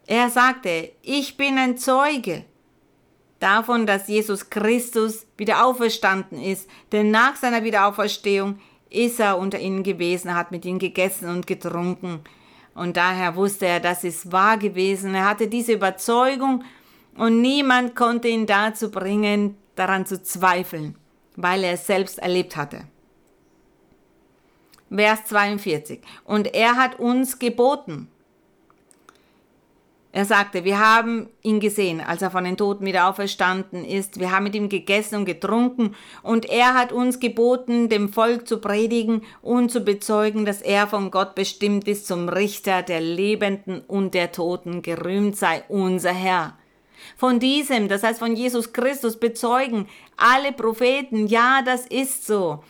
[0.08, 2.44] Er sagte, ich bin ein Zeuge
[3.40, 9.84] davon, dass Jesus Christus wieder auferstanden ist, denn nach seiner Wiederauferstehung ist er unter ihnen
[9.84, 12.22] gewesen, hat mit ihnen gegessen und getrunken.
[12.74, 15.14] Und daher wusste er, das ist wahr gewesen.
[15.16, 16.64] Er hatte diese Überzeugung
[17.16, 20.96] und niemand konnte ihn dazu bringen, daran zu zweifeln,
[21.36, 22.84] weil er es selbst erlebt hatte.
[24.94, 26.00] Vers 42.
[26.26, 28.10] Und er hat uns geboten.
[30.12, 34.20] Er sagte, wir haben ihn gesehen, als er von den Toten wieder auferstanden ist.
[34.20, 35.96] Wir haben mit ihm gegessen und getrunken.
[36.24, 41.12] Und er hat uns geboten, dem Volk zu predigen und zu bezeugen, dass er von
[41.12, 44.82] Gott bestimmt ist zum Richter der Lebenden und der Toten.
[44.82, 46.58] Gerühmt sei unser Herr.
[47.18, 49.88] Von diesem, das heißt von Jesus Christus, bezeugen
[50.18, 52.64] alle Propheten, ja, das ist so.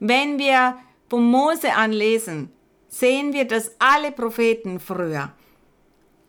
[0.00, 2.50] Wenn wir von Mose anlesen,
[2.88, 5.32] sehen wir, dass alle Propheten früher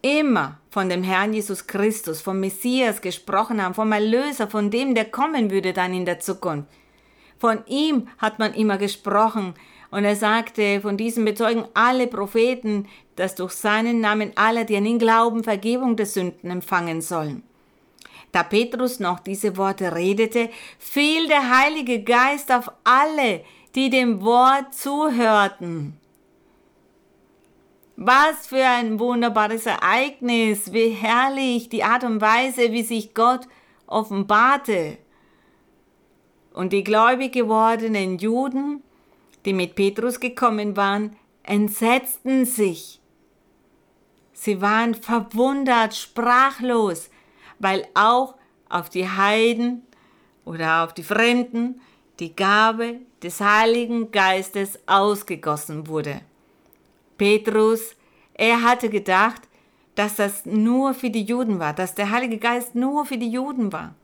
[0.06, 5.06] immer von dem Herrn Jesus Christus, vom Messias gesprochen haben, vom Erlöser, von dem, der
[5.06, 6.70] kommen würde dann in der Zukunft.
[7.40, 9.56] Von ihm hat man immer gesprochen.
[9.92, 14.86] Und er sagte, von diesem bezeugen alle Propheten, dass durch seinen Namen alle, die an
[14.86, 17.44] ihn glauben, Vergebung der Sünden empfangen sollen.
[18.32, 24.74] Da Petrus noch diese Worte redete, fiel der Heilige Geist auf alle, die dem Wort
[24.74, 25.98] zuhörten.
[27.98, 33.48] Was für ein wunderbares Ereignis, wie herrlich die Art und Weise, wie sich Gott
[33.88, 34.98] offenbarte.
[36.54, 38.84] Und die gläubig gewordenen Juden,
[39.46, 43.00] die mit Petrus gekommen waren, entsetzten sich
[44.36, 47.10] Sie waren verwundert, sprachlos,
[47.58, 48.36] weil auch
[48.70, 49.82] auf die Heiden
[50.44, 51.82] oder auf die Fremden
[52.20, 56.22] die Gabe des Heiligen Geistes ausgegossen wurde.
[57.18, 57.96] Petrus,
[58.34, 59.42] er hatte gedacht,
[59.96, 63.72] dass das nur für die Juden war, dass der Heilige Geist nur für die Juden
[63.72, 63.96] war.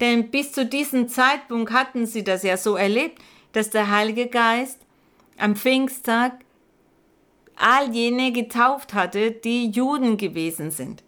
[0.00, 3.20] Denn bis zu diesem Zeitpunkt hatten sie das ja so erlebt,
[3.52, 4.80] dass der Heilige Geist
[5.38, 6.44] am Pfingsttag
[7.56, 11.02] all jene getauft hatte, die Juden gewesen sind.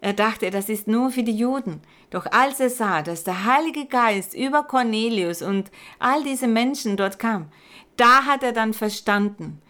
[0.00, 1.80] Er dachte, das ist nur für die Juden.
[2.10, 7.18] Doch als er sah, dass der Heilige Geist über Cornelius und all diese Menschen dort
[7.18, 7.48] kam,
[7.96, 9.62] da hat er dann verstanden.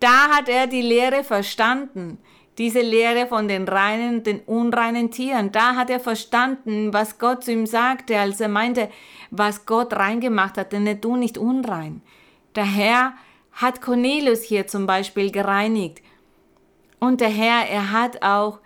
[0.00, 2.18] Da hat er die Lehre verstanden.
[2.58, 5.52] Diese Lehre von den reinen und den unreinen Tieren.
[5.52, 8.90] Da hat er verstanden, was Gott zu ihm sagte, als er meinte,
[9.30, 12.02] was Gott reingemacht hat, denn du nicht unrein.
[12.54, 13.14] Der Herr
[13.52, 16.02] hat Cornelius hier zum Beispiel gereinigt.
[17.00, 18.60] Und der Herr, er hat auch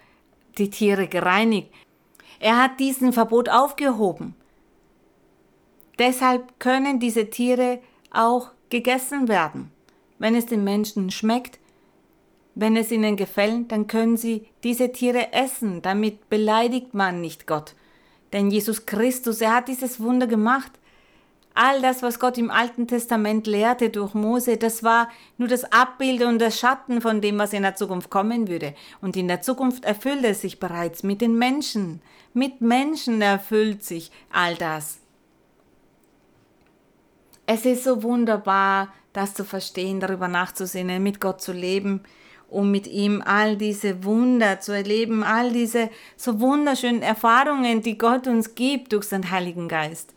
[0.58, 1.70] die Tiere gereinigt.
[2.40, 4.34] Er hat diesen Verbot aufgehoben.
[5.98, 7.80] Deshalb können diese Tiere
[8.10, 9.70] auch gegessen werden.
[10.18, 11.58] Wenn es den Menschen schmeckt,
[12.56, 15.82] wenn es ihnen gefällt, dann können sie diese Tiere essen.
[15.82, 17.74] Damit beleidigt man nicht Gott.
[18.32, 20.72] Denn Jesus Christus, er hat dieses Wunder gemacht.
[21.54, 26.22] All das, was Gott im Alten Testament lehrte durch Mose, das war nur das Abbild
[26.22, 28.74] und das Schatten von dem, was in der Zukunft kommen würde.
[29.02, 32.00] Und in der Zukunft erfüllt es sich bereits mit den Menschen.
[32.32, 34.98] Mit Menschen erfüllt sich all das.
[37.44, 42.02] Es ist so wunderbar, das zu verstehen, darüber nachzusinnen, mit Gott zu leben,
[42.48, 48.26] um mit ihm all diese Wunder zu erleben, all diese so wunderschönen Erfahrungen, die Gott
[48.26, 50.14] uns gibt durch seinen Heiligen Geist.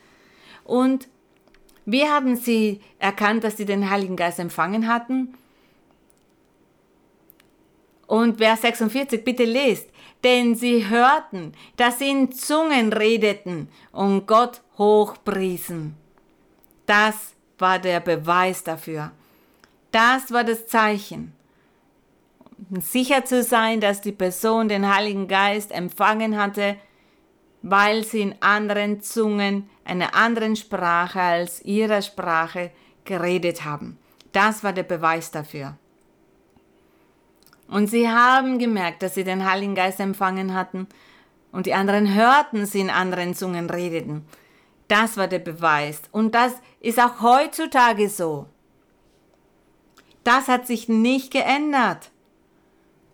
[0.64, 1.08] Und
[1.86, 5.34] wie haben sie erkannt, dass sie den Heiligen Geist empfangen hatten?
[8.06, 9.90] Und Vers 46, bitte lest.
[10.24, 15.96] Denn sie hörten, dass sie in Zungen redeten und Gott hochpriesen.
[16.86, 19.12] Das war der Beweis dafür.
[19.92, 21.34] Das war das Zeichen.
[22.82, 26.76] Sicher zu sein, dass die Person den Heiligen Geist empfangen hatte,
[27.62, 32.72] weil sie in anderen Zungen, einer anderen Sprache als ihrer Sprache
[33.06, 33.98] geredet haben.
[34.32, 35.78] Das war der Beweis dafür.
[37.68, 40.88] Und sie haben gemerkt, dass sie den Heiligen Geist empfangen hatten
[41.52, 44.26] und die anderen hörten sie in anderen Zungen redeten.
[44.88, 46.02] Das war der Beweis.
[46.12, 48.48] Und das ist auch heutzutage so.
[50.24, 52.12] Das hat sich nicht geändert.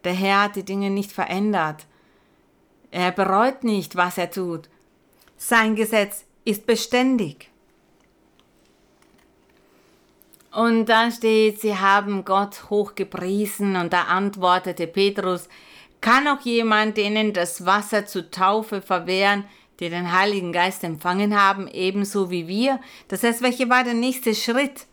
[0.05, 1.85] Der Herr hat die Dinge nicht verändert.
[2.91, 4.69] Er bereut nicht, was er tut.
[5.35, 7.49] Sein Gesetz ist beständig.
[10.51, 15.49] Und da steht, sie haben Gott hochgepriesen und da antwortete Petrus,
[15.99, 19.43] kann auch jemand denen das Wasser zur Taufe verwehren,
[19.79, 22.79] die den Heiligen Geist empfangen haben, ebenso wie wir?
[23.09, 24.85] Das heißt, welcher war der nächste Schritt?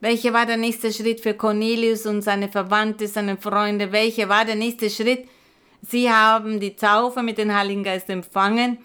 [0.00, 3.90] Welcher war der nächste Schritt für Cornelius und seine Verwandte, seine Freunde?
[3.90, 5.28] Welcher war der nächste Schritt?
[5.82, 8.78] Sie haben die Taufe mit dem Heiligen Geist empfangen.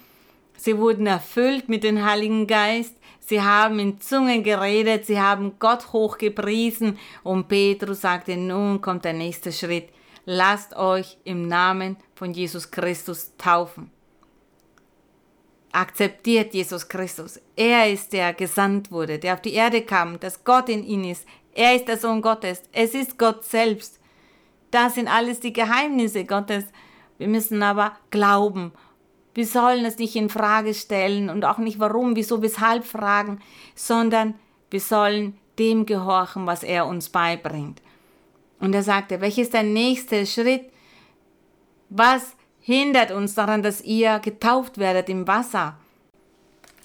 [0.58, 2.96] Sie wurden erfüllt mit dem Heiligen Geist.
[3.20, 9.14] Sie haben in Zungen geredet, sie haben Gott hochgepriesen und Petrus sagte, nun kommt der
[9.14, 9.90] nächste Schritt.
[10.26, 13.92] Lasst euch im Namen von Jesus Christus taufen.
[15.74, 17.42] Akzeptiert Jesus Christus.
[17.56, 21.28] Er ist der gesandt wurde, der auf die Erde kam, dass Gott in ihn ist.
[21.54, 22.64] Er ist der Sohn Gottes.
[22.72, 24.00] Es ist Gott selbst.
[24.72, 26.64] Das sind alles die Geheimnisse Gottes.
[27.18, 28.72] Wir müssen aber glauben
[29.34, 33.40] wir sollen es nicht in Frage stellen und auch nicht warum, wieso, weshalb fragen,
[33.76, 34.36] sondern
[34.70, 37.82] wir sollen dem gehorchen, was er uns beibringt.
[38.60, 40.70] Und er sagte, welches ist der nächste Schritt?
[41.90, 45.78] Was hindert uns daran, dass ihr getauft werdet im Wasser?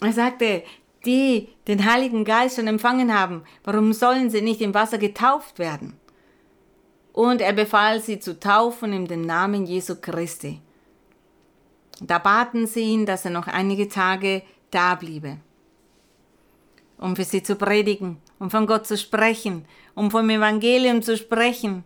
[0.00, 0.62] Er sagte,
[1.06, 5.94] die den Heiligen Geist schon empfangen haben, warum sollen sie nicht im Wasser getauft werden?
[7.12, 10.60] Und er befahl sie zu taufen in dem Namen Jesu Christi.
[12.00, 15.38] Da baten sie ihn, dass er noch einige Tage da bliebe,
[16.98, 19.64] um für sie zu predigen, um von Gott zu sprechen,
[19.94, 21.84] um vom Evangelium zu sprechen,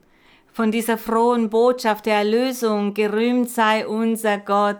[0.53, 4.79] von dieser frohen Botschaft der Erlösung, gerühmt sei unser Gott.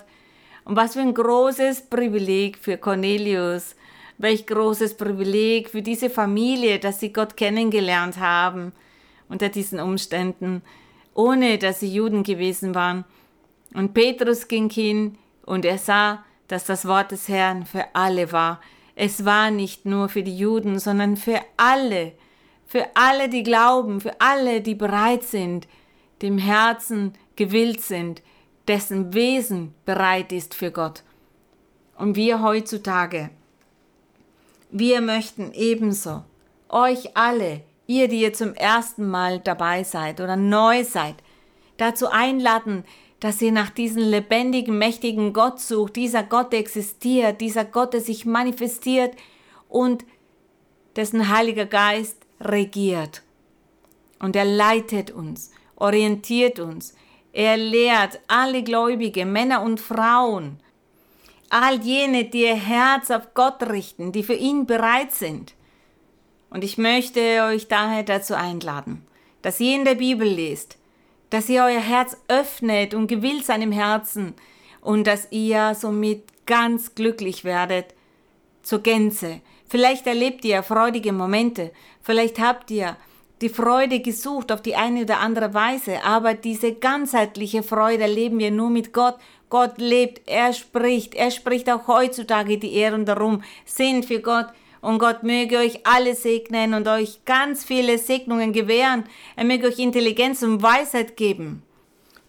[0.65, 3.75] Und was für ein großes Privileg für Cornelius,
[4.19, 8.73] welch großes Privileg für diese Familie, dass sie Gott kennengelernt haben
[9.29, 10.63] unter diesen Umständen,
[11.15, 13.05] ohne dass sie Juden gewesen waren.
[13.75, 15.17] Und Petrus ging hin
[15.47, 18.61] und er sah, dass das Wort des Herrn für alle war.
[18.95, 22.13] Es war nicht nur für die Juden, sondern für alle,
[22.73, 25.69] für alle, die glauben, für alle, die bereit sind,
[26.23, 28.23] dem Herzen gewillt sind,
[28.67, 31.03] dessen Wesen bereit ist für Gott.
[31.99, 33.29] Und wir heutzutage,
[34.71, 36.25] wir möchten ebenso
[36.71, 41.17] euch alle, ihr, die ihr zum ersten Mal dabei seid oder neu seid,
[41.77, 42.85] dazu einladen,
[43.21, 48.25] dass ihr nach diesem lebendigen, mächtigen Gott sucht, dieser Gott existiert, dieser Gott, der sich
[48.25, 49.15] manifestiert
[49.69, 50.07] und
[50.97, 53.23] dessen Heiliger Geist regiert.
[54.19, 56.95] Und er leitet uns, orientiert uns,
[57.33, 60.61] er lehrt alle Gläubige, Männer und Frauen,
[61.49, 65.55] all jene, die ihr Herz auf Gott richten, die für ihn bereit sind.
[66.51, 69.07] Und ich möchte euch daher dazu einladen,
[69.41, 70.77] dass ihr in der Bibel lest,
[71.31, 74.35] dass ihr euer Herz öffnet und gewillt seinem Herzen
[74.83, 77.95] und dass ihr somit ganz glücklich werdet
[78.63, 79.41] zur Gänze.
[79.69, 81.73] Vielleicht erlebt ihr freudige Momente,
[82.03, 82.97] vielleicht habt ihr
[83.43, 88.53] die Freude gesucht auf die eine oder andere Weise, aber diese ganzheitliche Freude erleben wir
[88.53, 89.17] nur mit Gott.
[89.51, 94.47] Gott lebt, er spricht, er spricht auch heutzutage die Ehren darum, sind für Gott
[94.81, 99.05] und Gott möge euch alle segnen und euch ganz viele Segnungen gewähren.
[99.37, 101.63] Er möge euch Intelligenz und Weisheit geben,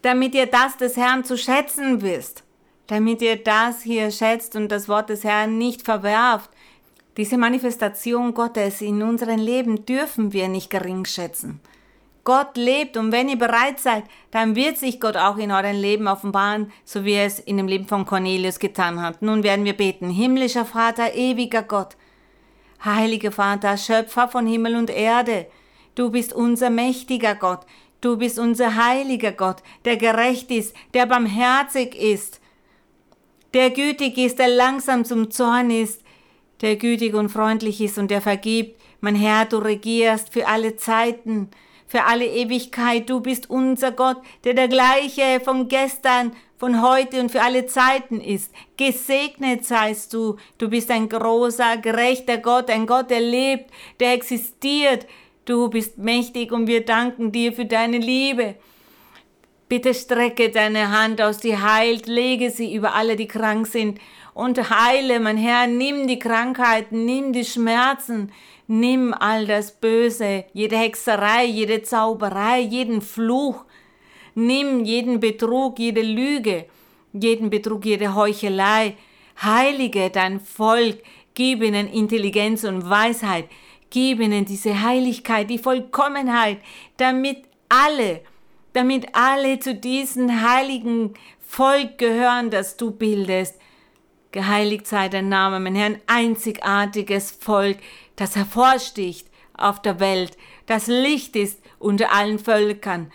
[0.01, 2.43] damit ihr das des Herrn zu schätzen wisst.
[2.87, 6.49] Damit ihr das hier schätzt und das Wort des Herrn nicht verwerft.
[7.17, 11.59] Diese Manifestation Gottes in unserem Leben dürfen wir nicht gering schätzen.
[12.23, 16.07] Gott lebt und wenn ihr bereit seid, dann wird sich Gott auch in eurem Leben
[16.07, 19.21] offenbaren, so wie er es in dem Leben von Cornelius getan hat.
[19.21, 20.09] Nun werden wir beten.
[20.09, 21.97] Himmlischer Vater, ewiger Gott,
[22.83, 25.47] Heiliger Vater, Schöpfer von Himmel und Erde,
[25.95, 27.61] du bist unser mächtiger Gott,
[28.01, 32.41] du bist unser heiliger Gott, der gerecht ist, der barmherzig ist,
[33.53, 36.02] der gütig ist, der langsam zum Zorn ist,
[36.63, 38.81] der gütig und freundlich ist und der vergibt.
[39.01, 41.49] Mein Herr, du regierst für alle Zeiten,
[41.85, 43.09] für alle Ewigkeit.
[43.09, 48.21] Du bist unser Gott, der der gleiche von gestern, von heute und für alle Zeiten
[48.21, 48.53] ist.
[48.77, 50.37] Gesegnet seist du.
[50.57, 55.05] Du bist ein großer, gerechter Gott, ein Gott, der lebt, der existiert.
[55.43, 58.55] Du bist mächtig und wir danken dir für deine Liebe.
[59.67, 63.99] Bitte strecke deine Hand aus, die heilt, lege sie über alle, die krank sind
[64.33, 68.31] und heile, mein Herr, nimm die Krankheiten, nimm die Schmerzen,
[68.67, 73.65] nimm all das Böse, jede Hexerei, jede Zauberei, jeden Fluch,
[74.35, 76.65] Nimm jeden Betrug, jede Lüge,
[77.13, 78.95] jeden Betrug, jede Heuchelei.
[79.41, 81.03] Heilige dein Volk,
[81.33, 83.45] gib ihnen Intelligenz und Weisheit,
[83.89, 86.59] gib ihnen diese Heiligkeit, die Vollkommenheit,
[86.97, 88.21] damit alle,
[88.73, 93.59] damit alle zu diesem heiligen Volk gehören, das du bildest.
[94.33, 97.77] Geheiligt sei dein Name, mein Herr, ein einzigartiges Volk,
[98.15, 103.11] das hervorsticht auf der Welt, das Licht ist unter allen Völkern.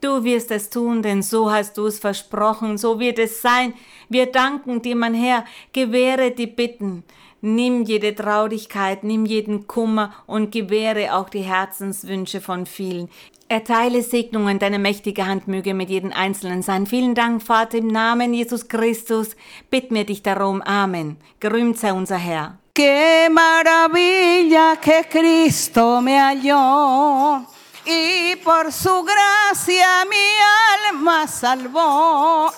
[0.00, 3.74] Du wirst es tun, denn so hast du es versprochen, so wird es sein.
[4.08, 7.04] Wir danken dir, mein Herr, gewähre die Bitten.
[7.40, 13.08] Nimm jede Traurigkeit, nimm jeden Kummer und gewähre auch die Herzenswünsche von vielen.
[13.48, 16.86] Erteile Segnungen, deine mächtige Hand möge mit jedem Einzelnen sein.
[16.86, 19.36] Vielen Dank, Vater, im Namen Jesus Christus.
[19.70, 20.62] Bitt mir dich darum.
[20.62, 21.16] Amen.
[21.38, 22.58] Gerühmt sei unser Herr.
[22.74, 27.46] Qué maravilla que Cristo me halló
[27.86, 32.50] y por su gracia mi alma salvó.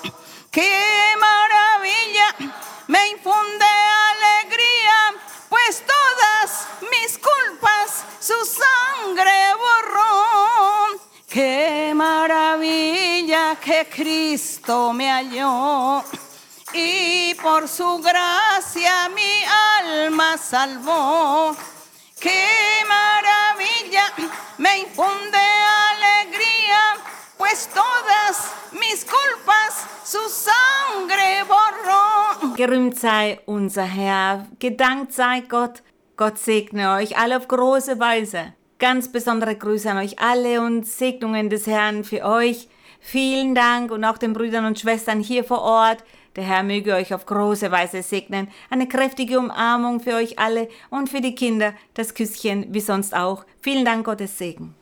[0.50, 0.72] Qué
[1.20, 2.54] maravilla
[2.88, 3.66] me infunde
[4.10, 11.00] alegría, pues todas mis culpas su sangre borró.
[11.28, 16.02] Qué maravilla que Cristo me halló
[16.72, 19.44] y por su gracia mi
[19.78, 21.56] alma salvó.
[22.20, 22.48] Qué
[22.88, 24.12] maravilla
[24.58, 26.96] me infunde alegría,
[27.38, 32.56] pues todas mis culpas su sangre borró.
[32.56, 35.82] Gerühmt sei unser Herr, gedankt sei Gott.
[36.16, 38.54] Gott segne euch alle auf große Weise.
[38.78, 42.68] Ganz besondere Grüße an euch alle und Segnungen des Herrn für euch.
[43.00, 46.02] Vielen Dank und auch den Brüdern und Schwestern hier vor Ort.
[46.36, 48.48] Der Herr möge euch auf große Weise segnen.
[48.70, 51.74] Eine kräftige Umarmung für euch alle und für die Kinder.
[51.94, 53.44] Das Küsschen wie sonst auch.
[53.60, 54.77] Vielen Dank, Gottes Segen.